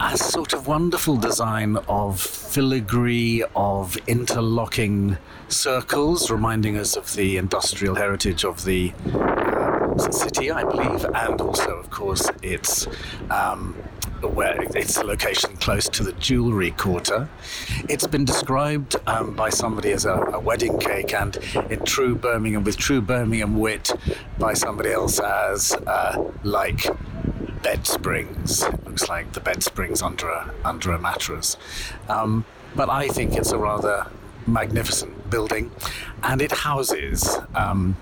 a 0.00 0.16
sort 0.16 0.52
of 0.52 0.66
wonderful 0.66 1.16
design 1.16 1.76
of 1.88 2.20
filigree, 2.20 3.42
of 3.54 3.96
interlocking 4.06 5.16
circles, 5.48 6.30
reminding 6.30 6.76
us 6.76 6.96
of 6.96 7.14
the 7.14 7.36
industrial 7.36 7.94
heritage 7.94 8.44
of 8.44 8.64
the 8.64 8.92
uh, 9.14 9.96
city, 10.10 10.50
I 10.50 10.64
believe, 10.64 11.04
and 11.04 11.40
also, 11.40 11.70
of 11.70 11.90
course, 11.90 12.28
its. 12.42 12.86
Um, 13.30 13.74
where 14.22 14.60
it's 14.74 14.96
a 14.96 15.04
location 15.04 15.54
close 15.58 15.88
to 15.90 16.02
the 16.02 16.12
jewellery 16.12 16.70
quarter. 16.72 17.28
It's 17.88 18.06
been 18.06 18.24
described 18.24 18.96
um, 19.06 19.34
by 19.34 19.50
somebody 19.50 19.92
as 19.92 20.06
a, 20.06 20.14
a 20.14 20.40
wedding 20.40 20.78
cake, 20.78 21.12
and 21.12 21.36
in 21.70 21.84
true 21.84 22.14
Birmingham, 22.14 22.64
with 22.64 22.76
true 22.78 23.02
Birmingham 23.02 23.58
wit, 23.58 23.92
by 24.38 24.54
somebody 24.54 24.90
else 24.90 25.20
as 25.20 25.74
uh, 25.86 26.30
like 26.42 26.86
bed 27.66 27.84
springs. 27.84 28.62
It 28.62 28.86
looks 28.86 29.08
like 29.08 29.32
the 29.32 29.40
bed 29.40 29.60
springs 29.60 30.00
under 30.00 30.28
a 30.28 30.54
under 30.64 30.92
a 30.92 31.00
mattress. 31.00 31.56
Um, 32.08 32.44
but 32.76 32.88
I 32.88 33.08
think 33.08 33.36
it's 33.36 33.50
a 33.50 33.58
rather 33.58 34.06
magnificent 34.46 35.28
building, 35.30 35.72
and 36.22 36.40
it 36.40 36.52
houses. 36.52 37.36
Um, 37.56 37.96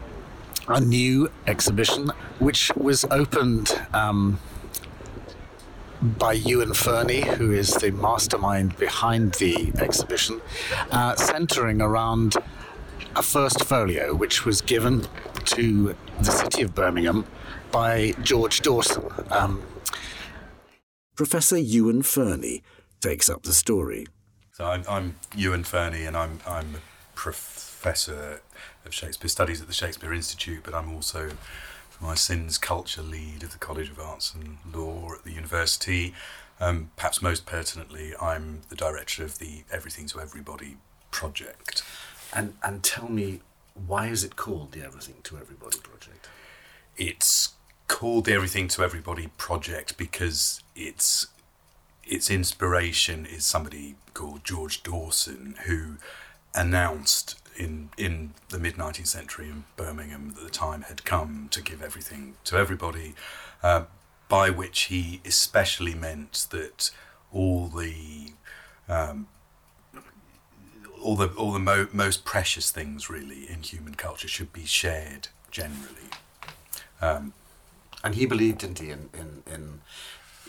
a 0.69 0.81
new 0.81 1.31
exhibition 1.47 2.11
which 2.41 2.71
was 2.77 3.07
opened 3.11 3.69
um, 3.95 4.39
by 6.03 6.35
Ewan 6.35 6.75
Fernie, 6.75 7.23
who 7.23 7.51
is 7.51 7.71
the 7.75 7.91
mastermind 7.91 8.77
behind 8.77 9.33
the 9.35 9.73
exhibition, 9.79 10.43
uh, 10.91 11.17
centering 11.17 11.81
around 11.81 12.37
a 13.17 13.23
first 13.23 13.65
folio 13.65 14.15
which 14.15 14.45
was 14.45 14.61
given 14.61 15.07
to 15.45 15.95
the 16.21 16.31
city 16.31 16.63
of 16.63 16.75
Birmingham 16.75 17.27
by 17.71 18.15
George 18.23 18.61
Dawson. 18.61 19.11
Um, 19.31 19.63
Professor 21.17 21.59
Ewan 21.59 22.03
Fernie 22.03 22.63
takes 23.01 23.29
up 23.29 23.43
the 23.43 23.53
story. 23.53 24.07
So 24.53 24.65
I'm, 24.65 24.85
I'm 24.89 25.17
Ewan 25.37 25.65
Fernie, 25.65 26.05
and 26.05 26.17
I'm 26.17 26.41
I'm 26.47 26.77
a 26.77 27.15
professor 27.15 28.41
of 28.85 28.95
Shakespeare 28.95 29.29
Studies 29.29 29.61
at 29.61 29.67
the 29.67 29.73
Shakespeare 29.73 30.13
Institute, 30.13 30.63
but 30.65 30.75
I'm 30.75 30.93
also 30.93 31.31
for 31.91 32.05
my 32.05 32.15
sins 32.15 32.59
culture 32.59 33.03
lead 33.03 33.43
of 33.43 33.53
the 33.53 33.59
College 33.59 33.91
of 33.91 33.99
Arts 33.99 34.35
and 34.35 34.59
Law 34.73 35.13
at 35.13 35.25
the 35.25 35.33
university. 35.33 36.15
Um, 36.61 36.91
perhaps 36.97 37.21
most 37.21 37.47
pertinently, 37.47 38.15
I'm 38.21 38.63
the 38.69 38.77
director 38.77 39.25
of 39.25 39.39
the 39.39 39.65
Everything 39.73 40.07
to 40.09 40.21
Everybody 40.21 40.77
project. 41.11 41.83
And 42.33 42.55
and 42.63 42.83
tell 42.83 43.09
me, 43.09 43.41
why 43.75 44.07
is 44.07 44.25
it 44.25 44.37
called 44.37 44.73
the 44.73 44.83
Everything 44.85 45.17
to 45.25 45.37
Everybody 45.37 45.79
project? 45.79 46.29
It's 46.97 47.55
called 47.89 48.25
the 48.25 48.33
Everything 48.33 48.69
to 48.69 48.83
Everybody 48.83 49.29
project 49.37 49.97
because 49.97 50.63
it's 50.75 51.29
its 52.07 52.31
inspiration 52.31 53.25
is 53.25 53.45
somebody 53.45 53.97
called 54.13 54.45
George 54.45 54.83
Dawson 54.83 55.57
who 55.67 55.97
announced 56.55 57.41
in 57.57 57.91
in 57.99 58.35
the 58.49 58.59
mid 58.59 58.75
19th 58.77 59.07
century 59.07 59.47
in 59.47 59.65
Birmingham 59.77 60.33
that 60.35 60.45
the 60.45 60.51
time 60.51 60.83
had 60.83 61.05
come 61.05 61.49
to 61.51 61.61
give 61.61 61.83
everything 61.83 62.35
to 62.45 62.57
everybody, 62.57 63.15
uh, 63.63 63.85
by 64.29 64.51
which 64.51 64.83
he 64.83 65.21
especially 65.25 65.95
meant 65.95 66.47
that 66.51 66.91
all 67.33 67.69
the 67.69 68.33
um, 68.89 69.27
all 71.05 71.17
the 71.17 71.29
all 71.35 71.53
the 71.53 71.59
mo- 71.59 71.89
most 71.93 72.25
precious 72.25 72.71
things 72.71 73.11
really 73.11 73.49
in 73.49 73.63
human 73.63 73.95
culture 73.95 74.29
should 74.29 74.53
be 74.53 74.65
shared 74.65 75.29
generally. 75.51 76.09
Um, 77.01 77.35
and 78.03 78.15
he 78.15 78.27
believed, 78.27 78.59
didn't 78.59 78.79
he, 78.79 78.91
in 78.91 79.11
in 79.13 79.43
in, 79.47 79.81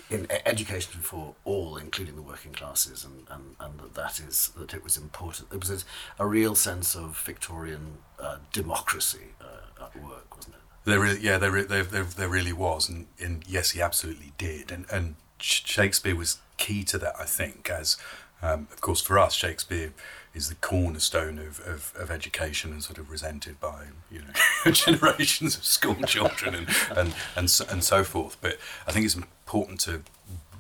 in 0.10 0.28
education 0.46 1.02
for 1.02 1.36
all, 1.44 1.78
including 1.78 2.16
the 2.16 2.22
working 2.22 2.54
classes, 2.54 3.06
and, 3.06 3.28
and, 3.30 3.56
and 3.60 3.80
that 3.80 3.94
that 3.96 4.20
is 4.28 4.52
that 4.58 4.74
it 4.74 4.84
was 4.84 4.98
important. 4.98 5.50
There 5.50 5.60
was 5.60 5.72
a, 5.72 6.24
a 6.24 6.28
real 6.28 6.56
sense 6.56 6.96
of 6.96 7.18
Victorian 7.26 7.98
uh, 8.20 8.38
democracy 8.54 9.34
uh, 9.42 9.86
at 9.86 9.96
work, 10.04 10.36
wasn't 10.36 10.56
it? 10.56 10.62
There, 10.86 11.00
really, 11.00 11.20
yeah, 11.20 11.38
there, 11.38 11.64
there, 11.64 11.84
there, 11.84 12.04
there 12.04 12.30
really 12.30 12.54
was, 12.54 12.90
and, 12.90 13.08
and 13.20 13.44
yes, 13.48 13.72
he 13.72 13.82
absolutely 13.82 14.32
did, 14.38 14.72
and 14.72 14.86
and 14.92 15.16
Shakespeare 15.40 16.16
was 16.16 16.40
key 16.58 16.84
to 16.86 16.98
that, 17.00 17.16
I 17.20 17.26
think, 17.26 17.70
as 17.70 17.98
um, 18.42 18.68
of 18.72 18.82
course 18.82 19.02
for 19.02 19.18
us, 19.20 19.34
Shakespeare 19.34 19.94
is 20.36 20.50
the 20.50 20.56
cornerstone 20.56 21.40
of, 21.40 21.60
of, 21.66 21.94
of 21.98 22.12
education 22.12 22.72
and 22.72 22.84
sort 22.84 22.98
of 23.00 23.10
resented 23.10 23.60
by 23.60 23.86
you 24.12 24.20
know 24.20 24.72
generations 24.72 25.58
of 25.58 25.64
school 25.64 25.96
children 26.04 26.54
and, 26.54 26.68
and, 26.96 27.16
and, 27.36 27.50
so, 27.50 27.66
and 27.70 27.84
so 27.84 28.04
forth. 28.04 28.38
But 28.42 28.58
I 28.86 28.92
think 28.92 29.06
it's 29.06 29.16
important 29.16 29.80
to 29.82 30.04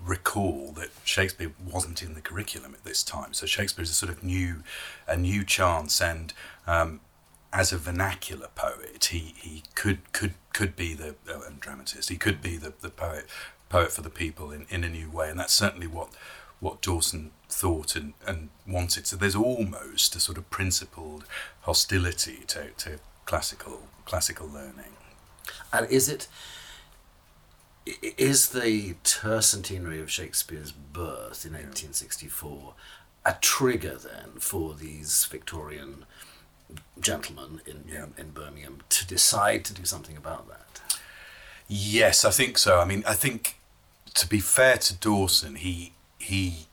recall 0.03 0.71
that 0.77 0.89
Shakespeare 1.03 1.51
wasn't 1.71 2.01
in 2.01 2.13
the 2.13 2.21
curriculum 2.21 2.73
at 2.73 2.83
this 2.83 3.03
time. 3.03 3.33
So 3.33 3.45
Shakespeare 3.45 3.83
is 3.83 3.89
a 3.89 3.93
sort 3.93 4.11
of 4.11 4.23
new, 4.23 4.63
a 5.07 5.17
new 5.17 5.43
chance, 5.43 6.01
and 6.01 6.33
um, 6.65 7.01
as 7.51 7.73
a 7.73 7.77
vernacular 7.77 8.49
poet, 8.55 9.05
he, 9.11 9.33
he 9.37 9.63
could 9.75 10.11
could 10.13 10.35
could 10.53 10.75
be 10.75 10.93
the 10.93 11.15
uh, 11.29 11.41
and 11.47 11.59
dramatist. 11.59 12.09
He 12.09 12.17
could 12.17 12.41
be 12.41 12.57
the, 12.57 12.73
the 12.79 12.89
poet 12.89 13.25
poet 13.67 13.91
for 13.91 14.01
the 14.01 14.09
people 14.09 14.51
in, 14.51 14.67
in 14.69 14.83
a 14.83 14.89
new 14.89 15.09
way, 15.09 15.29
and 15.29 15.39
that's 15.39 15.53
certainly 15.53 15.87
what 15.87 16.09
what 16.59 16.81
Dawson 16.81 17.31
thought 17.49 17.95
and, 17.95 18.13
and 18.25 18.49
wanted. 18.67 19.07
So 19.07 19.15
there's 19.15 19.35
almost 19.35 20.15
a 20.15 20.19
sort 20.19 20.37
of 20.37 20.49
principled 20.49 21.25
hostility 21.61 22.39
to, 22.47 22.69
to 22.77 22.99
classical 23.25 23.83
classical 24.05 24.47
learning. 24.47 24.93
And 25.73 25.89
is 25.89 26.09
it 26.09 26.27
is 27.85 28.49
the 28.49 28.95
tercentenary 29.03 30.01
of 30.01 30.09
Shakespeare's 30.09 30.71
birth 30.71 31.45
in 31.45 31.53
1864 31.53 32.73
a 33.25 33.35
trigger 33.41 33.95
then 33.95 34.39
for 34.39 34.75
these 34.75 35.25
Victorian 35.25 36.05
gentlemen 36.99 37.61
in, 37.65 37.83
in, 37.89 38.13
in 38.17 38.29
Birmingham 38.31 38.81
to 38.89 39.07
decide 39.07 39.65
to 39.65 39.73
do 39.73 39.83
something 39.83 40.15
about 40.15 40.47
that? 40.47 40.99
Yes, 41.67 42.23
I 42.23 42.29
think 42.29 42.59
so. 42.59 42.79
I 42.79 42.85
mean, 42.85 43.03
I 43.07 43.13
think 43.13 43.59
to 44.13 44.27
be 44.27 44.39
fair 44.39 44.77
to 44.77 44.93
Dawson, 44.93 45.55
he 45.55 45.93
he 46.25 46.67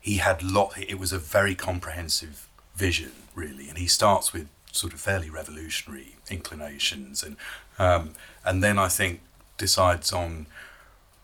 he 0.00 0.16
had 0.18 0.42
lot. 0.42 0.78
It 0.78 0.98
was 0.98 1.12
a 1.12 1.18
very 1.18 1.54
comprehensive 1.54 2.48
vision, 2.74 3.12
really, 3.34 3.68
and 3.68 3.78
he 3.78 3.86
starts 3.86 4.32
with 4.32 4.48
sort 4.72 4.92
of 4.92 5.00
fairly 5.00 5.30
revolutionary 5.30 6.16
inclinations, 6.30 7.22
and 7.22 7.36
um, 7.78 8.10
and 8.44 8.62
then 8.62 8.78
I 8.78 8.88
think 8.88 9.20
decides 9.56 10.12
on 10.12 10.46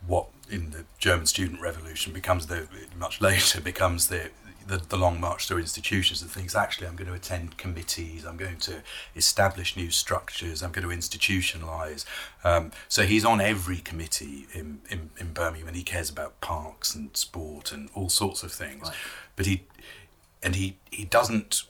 what 0.06 0.26
in 0.50 0.70
the 0.70 0.84
German 0.98 1.26
student 1.26 1.60
revolution 1.60 2.12
becomes 2.12 2.46
the 2.46 2.68
much 2.98 3.20
later 3.20 3.60
becomes 3.60 4.08
the 4.08 4.30
the, 4.66 4.78
the 4.78 4.96
long 4.96 5.20
march 5.20 5.48
through 5.48 5.58
institutions 5.58 6.22
and 6.22 6.30
things. 6.30 6.54
Actually, 6.54 6.86
I'm 6.86 6.96
going 6.96 7.08
to 7.08 7.14
attend 7.14 7.56
committees. 7.56 8.24
I'm 8.24 8.36
going 8.36 8.58
to 8.58 8.82
establish 9.14 9.76
new 9.76 9.90
structures. 9.90 10.62
I'm 10.62 10.72
going 10.72 10.88
to 10.88 10.94
institutionalize. 10.94 12.04
Um, 12.44 12.72
so 12.88 13.04
he's 13.04 13.24
on 13.24 13.40
every 13.40 13.78
committee 13.78 14.46
in, 14.52 14.80
in, 14.90 15.10
in 15.18 15.32
Birmingham, 15.32 15.68
and 15.68 15.76
he 15.76 15.82
cares 15.82 16.10
about 16.10 16.40
parks 16.40 16.94
and 16.94 17.16
sport 17.16 17.72
and 17.72 17.88
all 17.94 18.08
sorts 18.08 18.42
of 18.42 18.52
things. 18.52 18.90
But 19.36 19.46
he 19.46 19.64
and 20.42 20.54
he 20.54 20.76
he 20.90 21.04
doesn't 21.04 21.62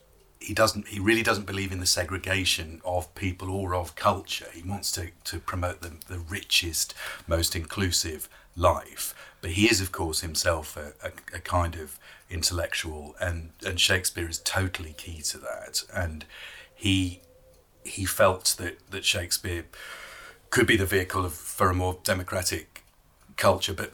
he 0.44 0.54
doesn't 0.54 0.88
he 0.88 1.00
really 1.00 1.22
doesn't 1.22 1.46
believe 1.46 1.72
in 1.72 1.80
the 1.80 1.87
segregation 1.87 2.83
of 2.85 3.14
people 3.14 3.50
or 3.50 3.74
of 3.74 3.96
culture. 3.96 4.46
He 4.52 4.62
wants 4.62 4.92
to, 4.92 5.11
to 5.24 5.38
promote 5.38 5.80
the, 5.80 5.92
the 6.07 6.18
richest 6.18 6.94
most 7.26 7.57
inclusive 7.57 8.28
life. 8.57 9.14
But 9.40 9.52
he 9.52 9.64
is 9.66 9.80
of 9.80 9.90
course 9.90 10.20
himself 10.20 10.76
a, 10.76 10.92
a, 11.02 11.37
a 11.37 11.40
kind 11.40 11.74
of 11.76 11.98
intellectual 12.28 13.16
and 13.20 13.50
and 13.66 13.80
shakespeare 13.80 14.28
is 14.28 14.38
totally 14.38 14.92
key 14.92 15.22
to 15.22 15.38
that. 15.38 15.85
And 15.94 16.26
he 16.74 17.20
he 17.85 18.04
felt 18.04 18.57
that 18.59 18.78
that 18.90 19.04
shakespeare 19.04 19.64
could 20.50 20.66
be 20.66 20.76
the 20.76 20.87
vehicle 20.87 21.24
of, 21.24 21.33
for 21.33 21.70
a 21.70 21.74
more 21.74 21.98
democratic 22.04 22.85
culture, 23.37 23.74
but 23.74 23.92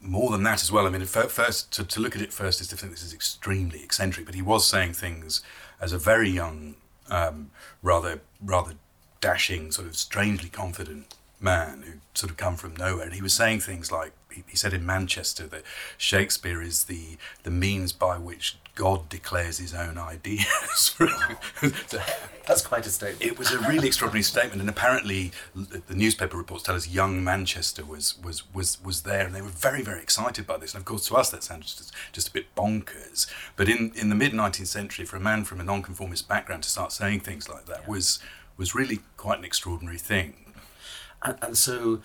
more 0.00 0.30
than 0.30 0.42
that 0.42 0.62
as 0.62 0.72
well. 0.72 0.86
I 0.86 0.90
mean, 0.90 1.04
first 1.04 1.72
to, 1.74 1.84
to 1.84 2.00
look 2.00 2.16
at 2.16 2.22
it 2.22 2.32
first 2.32 2.60
is 2.60 2.68
to 2.68 2.76
think 2.76 2.92
this 2.92 3.04
is 3.04 3.14
extremely 3.14 3.82
eccentric, 3.82 4.26
but 4.26 4.34
he 4.34 4.42
was 4.42 4.66
saying 4.66 4.94
things 4.94 5.42
as 5.82 5.92
a 5.92 5.98
very 5.98 6.30
young, 6.30 6.76
um, 7.10 7.50
rather 7.82 8.20
rather 8.40 8.74
dashing, 9.20 9.72
sort 9.72 9.88
of 9.88 9.96
strangely 9.96 10.48
confident 10.48 11.14
man 11.40 11.82
who 11.84 11.92
sort 12.14 12.30
of 12.30 12.36
come 12.36 12.56
from 12.56 12.76
nowhere, 12.76 13.04
and 13.04 13.14
he 13.14 13.20
was 13.20 13.34
saying 13.34 13.60
things 13.60 13.90
like 13.90 14.12
he, 14.30 14.44
he 14.46 14.56
said 14.56 14.72
in 14.72 14.86
Manchester 14.86 15.46
that 15.48 15.64
Shakespeare 15.98 16.62
is 16.62 16.84
the 16.84 17.18
the 17.42 17.50
means 17.50 17.92
by 17.92 18.16
which 18.16 18.56
God 18.74 19.08
declares 19.08 19.58
his 19.58 19.74
own 19.74 19.98
ideas. 19.98 20.94
That's 22.46 22.66
quite 22.66 22.86
a 22.86 22.90
statement. 22.90 23.22
It 23.22 23.38
was 23.38 23.52
a 23.52 23.58
really 23.58 23.86
extraordinary 23.86 24.22
statement, 24.22 24.60
and 24.60 24.68
apparently 24.70 25.30
the 25.54 25.94
newspaper 25.94 26.36
reports 26.36 26.62
tell 26.64 26.74
us 26.74 26.88
young 26.88 27.22
Manchester 27.22 27.84
was 27.84 28.18
was 28.22 28.52
was 28.54 28.82
was 28.82 29.02
there, 29.02 29.26
and 29.26 29.34
they 29.34 29.42
were 29.42 29.48
very 29.48 29.82
very 29.82 30.00
excited 30.00 30.46
by 30.46 30.56
this. 30.56 30.74
And 30.74 30.80
of 30.80 30.86
course, 30.86 31.06
to 31.08 31.16
us 31.16 31.30
that 31.30 31.44
sounds 31.44 31.74
just, 31.74 31.92
just 32.12 32.28
a 32.28 32.32
bit 32.32 32.54
bonkers. 32.54 33.26
But 33.56 33.68
in, 33.68 33.92
in 33.94 34.08
the 34.08 34.14
mid 34.14 34.32
nineteenth 34.32 34.68
century, 34.68 35.04
for 35.04 35.16
a 35.16 35.20
man 35.20 35.44
from 35.44 35.60
a 35.60 35.64
nonconformist 35.64 36.26
background 36.26 36.62
to 36.62 36.70
start 36.70 36.92
saying 36.92 37.20
things 37.20 37.48
like 37.48 37.66
that 37.66 37.86
was 37.86 38.20
was 38.56 38.74
really 38.74 39.00
quite 39.16 39.38
an 39.38 39.44
extraordinary 39.44 39.98
thing. 39.98 40.54
And, 41.22 41.36
and 41.42 41.58
so 41.58 42.00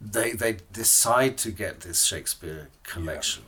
they 0.00 0.32
they 0.32 0.58
decide 0.72 1.38
to 1.38 1.50
get 1.50 1.80
this 1.80 2.04
Shakespeare 2.04 2.68
collection, 2.82 3.44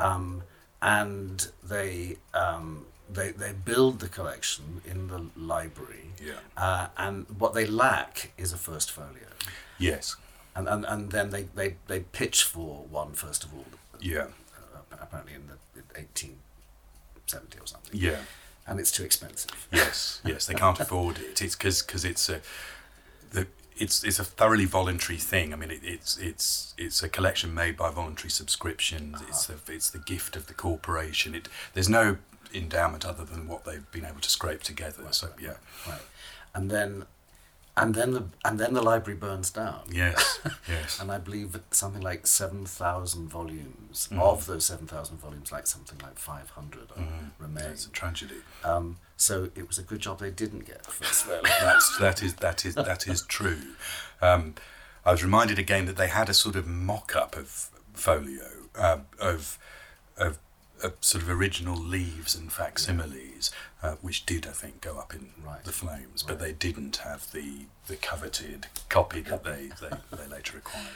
um, 0.00 0.42
and 0.82 1.48
they 1.62 2.16
um, 2.34 2.86
they 3.08 3.30
they 3.32 3.52
build 3.52 4.00
the 4.00 4.08
collection 4.08 4.80
in 4.84 5.08
the 5.08 5.26
library. 5.36 6.10
Yeah. 6.22 6.34
Uh, 6.56 6.88
and 6.96 7.26
what 7.38 7.54
they 7.54 7.66
lack 7.66 8.32
is 8.36 8.52
a 8.52 8.56
first 8.56 8.90
folio. 8.90 9.30
Yes. 9.78 10.16
And 10.54 10.68
and, 10.68 10.84
and 10.84 11.10
then 11.10 11.30
they, 11.30 11.44
they, 11.54 11.76
they 11.86 12.00
pitch 12.00 12.42
for 12.44 12.84
one 12.90 13.12
first 13.12 13.44
of 13.44 13.54
all. 13.54 13.64
Yeah. 14.00 14.26
Uh, 14.56 14.96
apparently 15.00 15.34
in 15.34 15.42
the 15.48 16.00
eighteen 16.00 16.36
seventy 17.26 17.58
or 17.58 17.66
something. 17.66 17.98
Yeah. 17.98 18.18
And 18.66 18.78
it's 18.78 18.92
too 18.92 19.04
expensive. 19.04 19.66
Yes, 19.72 20.20
yes, 20.24 20.46
they 20.46 20.54
can't 20.54 20.78
afford 20.84 21.18
it. 21.18 21.42
It's 21.42 21.56
because 21.56 21.82
because 21.82 22.04
it's 22.04 22.28
a 22.28 22.40
the 23.32 23.46
it's 23.80 24.04
it's 24.04 24.18
a 24.18 24.24
thoroughly 24.24 24.66
voluntary 24.66 25.18
thing. 25.18 25.52
I 25.52 25.56
mean, 25.56 25.70
it, 25.70 25.80
it's 25.82 26.16
it's 26.18 26.74
it's 26.76 27.02
a 27.02 27.08
collection 27.08 27.54
made 27.54 27.76
by 27.76 27.90
voluntary 27.90 28.30
subscriptions. 28.30 29.16
Uh-huh. 29.16 29.24
It's 29.28 29.46
the 29.46 29.72
it's 29.72 29.90
the 29.90 29.98
gift 29.98 30.36
of 30.36 30.46
the 30.46 30.54
corporation. 30.54 31.34
It 31.34 31.48
there's 31.72 31.88
no 31.88 32.18
endowment 32.52 33.04
other 33.06 33.24
than 33.24 33.48
what 33.48 33.64
they've 33.64 33.90
been 33.90 34.04
able 34.04 34.20
to 34.20 34.30
scrape 34.30 34.62
together. 34.62 35.04
So 35.10 35.30
yeah, 35.40 35.54
Right. 35.88 36.00
And 36.54 36.70
then 36.70 37.06
and 37.76 37.94
then 37.94 38.12
the 38.12 38.24
and 38.44 38.58
then 38.58 38.74
the 38.74 38.82
library 38.82 39.18
burns 39.18 39.50
down. 39.50 39.80
Yes, 39.90 40.40
yes. 40.68 41.00
and 41.00 41.10
I 41.10 41.18
believe 41.18 41.52
that 41.52 41.74
something 41.74 42.02
like 42.02 42.26
seven 42.26 42.66
thousand 42.66 43.28
volumes 43.28 44.08
Mm. 44.10 44.20
of 44.20 44.46
those 44.46 44.64
seven 44.66 44.86
thousand 44.86 45.18
volumes, 45.18 45.50
like 45.52 45.66
something 45.66 45.98
like 46.02 46.18
five 46.18 46.50
hundred 46.50 46.88
Mm. 46.90 47.30
remain. 47.38 47.64
It's 47.70 47.86
a 47.86 47.90
tragedy. 47.90 48.42
Um, 48.64 48.98
so 49.16 49.50
it 49.54 49.66
was 49.66 49.78
a 49.78 49.82
good 49.82 50.00
job 50.00 50.18
they 50.20 50.30
didn't 50.30 50.64
get 50.66 50.82
the 50.84 50.90
first 50.90 51.24
folio. 51.24 51.42
That's 51.60 51.98
that 51.98 52.22
is 52.22 52.34
that 52.36 52.64
is 52.64 52.74
that 52.74 53.06
is 53.08 53.22
true. 53.26 53.58
Um, 54.20 54.54
I 55.04 55.12
was 55.12 55.22
reminded 55.24 55.58
again 55.58 55.86
that 55.86 55.96
they 55.96 56.08
had 56.08 56.28
a 56.28 56.34
sort 56.34 56.56
of 56.56 56.66
mock-up 56.66 57.36
of 57.36 57.70
folio 57.94 58.46
um, 58.76 59.06
of, 59.18 59.58
of 60.16 60.38
sort 61.00 61.22
of 61.22 61.30
original 61.30 61.76
leaves 61.76 62.34
and 62.34 62.52
facsimiles, 62.52 63.50
uh, 63.82 63.96
which 64.02 64.26
did 64.26 64.46
I 64.46 64.50
think 64.52 64.80
go 64.80 64.98
up 64.98 65.14
in 65.14 65.30
the 65.64 65.72
flames, 65.72 66.22
but 66.22 66.38
they 66.38 66.52
didn't 66.52 66.96
have 66.98 67.30
the 67.32 67.66
the 67.86 67.96
coveted 67.96 68.66
copy 68.88 69.20
that 69.22 69.44
they, 69.44 69.70
they, 69.80 69.96
they 70.16 70.26
later 70.28 70.58
acquired. 70.58 70.86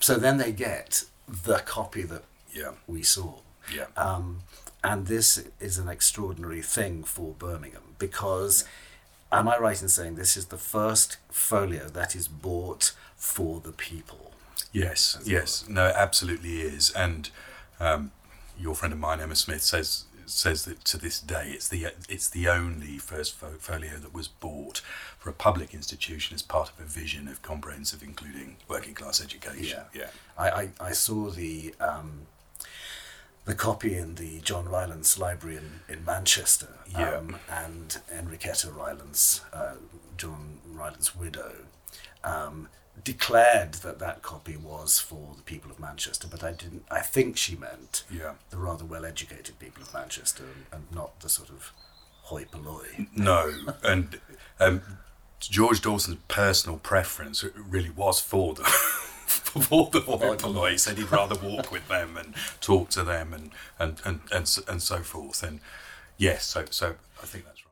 So 0.00 0.16
then 0.16 0.36
they 0.38 0.52
get 0.52 1.04
the 1.28 1.58
copy 1.58 2.02
that 2.02 2.24
Yeah. 2.52 2.72
we 2.86 3.02
saw. 3.02 3.34
Yeah. 3.72 3.86
Um, 3.96 4.40
and 4.82 5.06
this 5.06 5.44
is 5.60 5.78
an 5.78 5.88
extraordinary 5.88 6.60
thing 6.62 7.04
for 7.04 7.32
Birmingham 7.38 7.94
because, 7.98 8.64
am 9.32 9.48
I 9.48 9.56
right 9.58 9.80
in 9.80 9.88
saying 9.88 10.16
this 10.16 10.36
is 10.36 10.46
the 10.46 10.58
first 10.58 11.16
folio 11.30 11.88
that 11.88 12.14
is 12.14 12.28
bought 12.28 12.92
for 13.16 13.60
the 13.60 13.72
people? 13.72 14.32
Yes, 14.72 15.16
yes, 15.24 15.64
no, 15.68 15.86
it 15.86 15.94
absolutely 15.96 16.60
is. 16.60 16.90
And 16.90 17.30
um, 17.80 18.10
your 18.58 18.74
friend 18.74 18.92
of 18.92 18.98
mine, 18.98 19.20
Emma 19.20 19.36
Smith, 19.36 19.62
says 19.62 20.04
says 20.26 20.64
that 20.64 20.84
to 20.86 20.96
this 20.96 21.20
day, 21.20 21.50
it's 21.54 21.68
the 21.68 21.86
it's 22.08 22.28
the 22.28 22.48
only 22.48 22.98
first 22.98 23.34
folio 23.34 23.96
that 23.98 24.14
was 24.14 24.28
bought 24.28 24.78
for 25.18 25.30
a 25.30 25.34
public 25.34 25.74
institution 25.74 26.34
as 26.34 26.42
part 26.42 26.70
of 26.70 26.80
a 26.80 26.88
vision 26.88 27.28
of 27.28 27.42
comprehensive, 27.42 28.02
including 28.02 28.56
working 28.68 28.94
class 28.94 29.22
education. 29.22 29.80
Yeah, 29.92 30.08
I, 30.38 30.50
I, 30.50 30.68
I 30.80 30.92
saw 30.92 31.30
the 31.30 31.74
um, 31.80 32.26
the 33.44 33.54
copy 33.54 33.96
in 33.96 34.14
the 34.14 34.40
John 34.40 34.66
Rylands 34.66 35.18
Library 35.18 35.58
in, 35.58 35.80
in 35.88 36.04
Manchester. 36.04 36.68
Yeah. 36.90 37.16
Um, 37.16 37.36
and 37.50 37.98
Enriqueta 38.12 38.74
Rylands, 38.74 39.42
uh, 39.52 39.74
John 40.16 40.58
Rylands's 40.72 41.14
widow, 41.14 41.52
um, 42.22 42.68
declared 43.02 43.74
that 43.74 43.98
that 43.98 44.22
copy 44.22 44.56
was 44.56 44.98
for 45.00 45.34
the 45.36 45.42
people 45.42 45.70
of 45.70 45.78
Manchester, 45.80 46.26
but 46.30 46.42
I 46.44 46.52
didn't. 46.52 46.84
I 46.90 47.00
think 47.00 47.36
she 47.36 47.56
meant 47.56 48.04
Yeah. 48.10 48.34
the 48.50 48.56
rather 48.56 48.84
well-educated 48.84 49.58
people 49.58 49.82
of 49.82 49.92
Manchester, 49.92 50.44
and, 50.44 50.66
and 50.72 50.92
not 50.94 51.20
the 51.20 51.28
sort 51.28 51.50
of 51.50 51.72
hoi 52.24 52.44
polloi. 52.44 53.08
No, 53.16 53.52
and 53.82 54.20
um, 54.60 54.82
George 55.40 55.80
Dawson's 55.82 56.18
personal 56.28 56.78
preference 56.78 57.44
really 57.56 57.90
was 57.90 58.20
for 58.20 58.54
the 58.54 58.62
for 58.64 59.90
the 59.90 60.00
hoi 60.00 60.36
polloi. 60.36 60.70
He 60.72 60.78
said 60.78 60.96
he'd 60.98 61.10
rather 61.10 61.34
walk 61.38 61.70
with 61.72 61.88
them 61.88 62.16
and 62.16 62.34
talk 62.60 62.90
to 62.90 63.02
them 63.02 63.34
and 63.34 63.50
and 63.78 64.00
and 64.04 64.20
and, 64.32 64.48
so- 64.48 64.62
and 64.68 64.80
so 64.80 64.98
forth. 65.00 65.42
And 65.42 65.60
yes, 66.16 66.44
so 66.46 66.64
so 66.70 66.94
I 67.22 67.26
think 67.26 67.44
that's. 67.44 67.63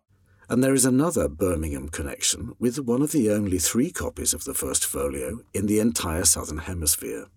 And 0.53 0.63
there 0.63 0.75
is 0.75 0.85
another 0.85 1.29
Birmingham 1.31 1.89
connection 1.89 2.53
with 2.59 2.79
one 2.79 3.01
of 3.01 3.13
the 3.13 3.31
only 3.31 3.59
three 3.59 3.91
copies 3.91 4.35
of 4.35 4.45
the 4.45 4.53
first 4.53 4.85
folio 4.85 5.41
in 5.55 5.65
the 5.65 5.81
entire 5.81 6.27
Southern 6.27 6.59
Hemisphere. 6.59 7.29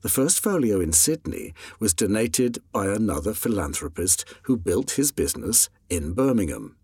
The 0.00 0.08
first 0.08 0.42
folio 0.42 0.80
in 0.80 0.90
Sydney 0.90 1.54
was 1.78 1.94
donated 1.94 2.58
by 2.72 2.86
another 2.86 3.34
philanthropist 3.34 4.24
who 4.42 4.56
built 4.56 4.96
his 4.98 5.12
business 5.12 5.68
in 5.88 6.12
Birmingham. 6.12 6.74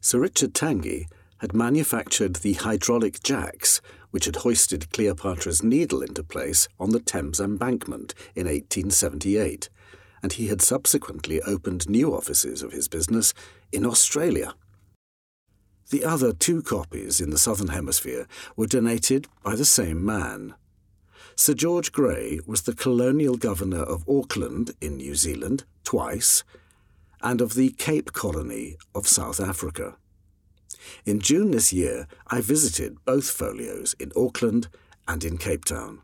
Sir 0.00 0.20
Richard 0.20 0.54
Tangye 0.54 1.04
had 1.42 1.52
manufactured 1.52 2.36
the 2.36 2.54
hydraulic 2.54 3.22
jacks 3.22 3.82
which 4.10 4.24
had 4.24 4.36
hoisted 4.36 4.90
Cleopatra's 4.90 5.62
Needle 5.62 6.00
into 6.00 6.22
place 6.22 6.66
on 6.80 6.92
the 6.92 7.00
Thames 7.00 7.40
embankment 7.40 8.14
in 8.34 8.46
1878, 8.46 9.68
and 10.22 10.32
he 10.32 10.46
had 10.46 10.62
subsequently 10.62 11.42
opened 11.42 11.90
new 11.90 12.14
offices 12.14 12.62
of 12.62 12.72
his 12.72 12.88
business 12.88 13.34
in 13.70 13.84
Australia. 13.84 14.54
The 15.90 16.04
other 16.04 16.34
two 16.34 16.62
copies 16.62 17.18
in 17.18 17.30
the 17.30 17.38
Southern 17.38 17.68
Hemisphere 17.68 18.26
were 18.56 18.66
donated 18.66 19.26
by 19.42 19.56
the 19.56 19.64
same 19.64 20.04
man. 20.04 20.54
Sir 21.34 21.54
George 21.54 21.92
Grey 21.92 22.40
was 22.46 22.62
the 22.62 22.74
colonial 22.74 23.36
governor 23.36 23.84
of 23.84 24.06
Auckland 24.06 24.72
in 24.82 24.98
New 24.98 25.14
Zealand 25.14 25.64
twice, 25.84 26.44
and 27.22 27.40
of 27.40 27.54
the 27.54 27.70
Cape 27.70 28.12
Colony 28.12 28.76
of 28.94 29.08
South 29.08 29.40
Africa. 29.40 29.96
In 31.06 31.20
June 31.20 31.52
this 31.52 31.72
year, 31.72 32.06
I 32.26 32.42
visited 32.42 33.02
both 33.06 33.30
folios 33.30 33.94
in 33.98 34.12
Auckland 34.14 34.68
and 35.06 35.24
in 35.24 35.38
Cape 35.38 35.64
Town. 35.64 36.02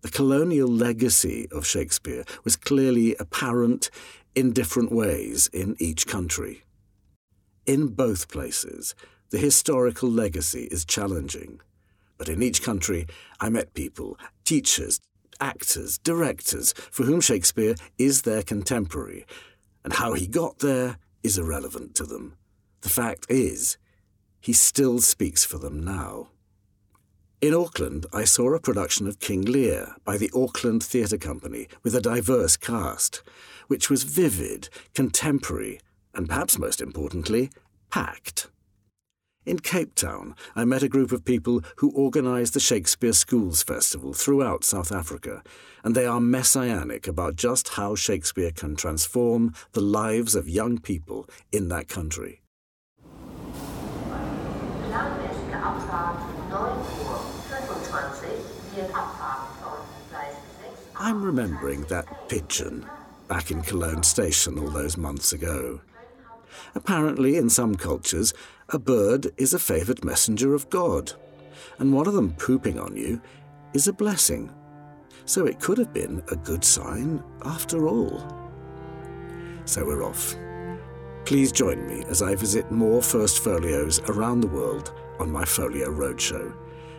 The 0.00 0.10
colonial 0.10 0.68
legacy 0.68 1.46
of 1.52 1.64
Shakespeare 1.64 2.24
was 2.42 2.56
clearly 2.56 3.14
apparent 3.20 3.90
in 4.34 4.52
different 4.52 4.90
ways 4.90 5.48
in 5.52 5.76
each 5.78 6.08
country. 6.08 6.63
In 7.66 7.88
both 7.88 8.28
places, 8.28 8.94
the 9.30 9.38
historical 9.38 10.10
legacy 10.10 10.64
is 10.64 10.84
challenging. 10.84 11.60
But 12.18 12.28
in 12.28 12.42
each 12.42 12.62
country, 12.62 13.06
I 13.40 13.48
met 13.48 13.72
people, 13.72 14.18
teachers, 14.44 15.00
actors, 15.40 15.96
directors, 15.98 16.74
for 16.90 17.04
whom 17.04 17.22
Shakespeare 17.22 17.74
is 17.96 18.22
their 18.22 18.42
contemporary, 18.42 19.24
and 19.82 19.94
how 19.94 20.12
he 20.12 20.26
got 20.26 20.58
there 20.58 20.98
is 21.22 21.38
irrelevant 21.38 21.94
to 21.96 22.04
them. 22.04 22.36
The 22.82 22.90
fact 22.90 23.26
is, 23.30 23.78
he 24.40 24.52
still 24.52 25.00
speaks 25.00 25.42
for 25.42 25.56
them 25.56 25.82
now. 25.82 26.28
In 27.40 27.54
Auckland, 27.54 28.04
I 28.12 28.24
saw 28.24 28.52
a 28.54 28.60
production 28.60 29.08
of 29.08 29.20
King 29.20 29.42
Lear 29.42 29.96
by 30.04 30.18
the 30.18 30.30
Auckland 30.34 30.82
Theatre 30.82 31.18
Company 31.18 31.68
with 31.82 31.94
a 31.94 32.00
diverse 32.00 32.58
cast, 32.58 33.22
which 33.68 33.88
was 33.88 34.02
vivid, 34.02 34.68
contemporary, 34.94 35.80
and 36.14 36.28
perhaps 36.28 36.58
most 36.58 36.80
importantly, 36.80 37.50
packed. 37.90 38.48
In 39.46 39.58
Cape 39.58 39.94
Town, 39.94 40.34
I 40.56 40.64
met 40.64 40.82
a 40.82 40.88
group 40.88 41.12
of 41.12 41.26
people 41.26 41.62
who 41.76 41.90
organise 41.90 42.52
the 42.52 42.60
Shakespeare 42.60 43.12
Schools 43.12 43.62
Festival 43.62 44.14
throughout 44.14 44.64
South 44.64 44.90
Africa, 44.90 45.42
and 45.82 45.94
they 45.94 46.06
are 46.06 46.18
messianic 46.18 47.06
about 47.06 47.36
just 47.36 47.68
how 47.68 47.94
Shakespeare 47.94 48.52
can 48.52 48.74
transform 48.74 49.52
the 49.72 49.82
lives 49.82 50.34
of 50.34 50.48
young 50.48 50.78
people 50.78 51.28
in 51.52 51.68
that 51.68 51.88
country. 51.88 52.40
Planmäßige 54.88 55.60
Abfahrt 55.60 56.20
9 56.48 56.78
Uhr 57.04 57.20
25 57.50 58.40
wird 58.76 58.90
Abfahren 58.94 59.48
von 59.62 59.78
Gleis 60.08 60.36
6. 60.62 60.72
I'm 60.98 61.22
remembering 61.22 61.84
that 61.88 62.06
pigeon 62.28 62.86
back 63.28 63.50
in 63.50 63.60
Cologne 63.60 64.02
Station 64.02 64.58
all 64.58 64.70
those 64.70 64.96
months 64.96 65.34
ago. 65.34 65.80
Apparently, 66.74 67.36
in 67.36 67.50
some 67.50 67.74
cultures, 67.74 68.34
a 68.68 68.78
bird 68.78 69.32
is 69.36 69.54
a 69.54 69.58
favoured 69.58 70.04
messenger 70.04 70.54
of 70.54 70.70
God, 70.70 71.12
and 71.78 71.92
one 71.92 72.06
of 72.06 72.14
them 72.14 72.34
pooping 72.34 72.78
on 72.78 72.96
you 72.96 73.20
is 73.72 73.88
a 73.88 73.92
blessing. 73.92 74.52
So 75.26 75.46
it 75.46 75.60
could 75.60 75.78
have 75.78 75.92
been 75.92 76.22
a 76.30 76.36
good 76.36 76.64
sign 76.64 77.22
after 77.44 77.88
all. 77.88 78.22
So 79.64 79.84
we're 79.84 80.04
off. 80.04 80.34
Please 81.24 81.52
join 81.52 81.86
me 81.86 82.04
as 82.08 82.20
I 82.20 82.34
visit 82.34 82.70
more 82.70 83.00
First 83.00 83.42
Folios 83.42 84.00
around 84.10 84.40
the 84.40 84.48
world 84.48 84.92
on 85.18 85.30
my 85.30 85.44
Folio 85.44 85.90
Roadshow 85.90 86.54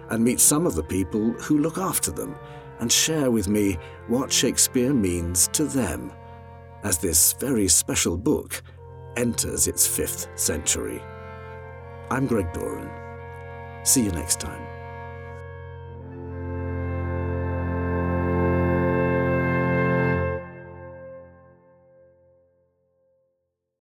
and 0.10 0.24
meet 0.24 0.39
some 0.39 0.65
of 0.65 0.76
the 0.76 0.84
people 0.84 1.32
who 1.34 1.60
look 1.60 1.78
after 1.78 2.12
them 2.12 2.36
and 2.80 2.91
share 2.91 3.32
with 3.32 3.48
me 3.48 3.78
what 4.08 4.32
Shakespeare 4.32 4.94
means 4.94 5.48
to 5.50 5.65
them 5.65 6.12
as 6.84 6.98
this 6.98 7.34
very 7.34 7.68
special 7.68 8.18
book 8.18 8.62
enters 9.17 9.67
its 9.67 9.88
fifth 9.88 10.28
century. 10.36 11.01
I'm 12.12 12.28
Greg 12.28 12.51
Doran. 12.54 12.89
See 13.86 14.04
you 14.04 14.12
next 14.12 14.39
time. 14.39 14.75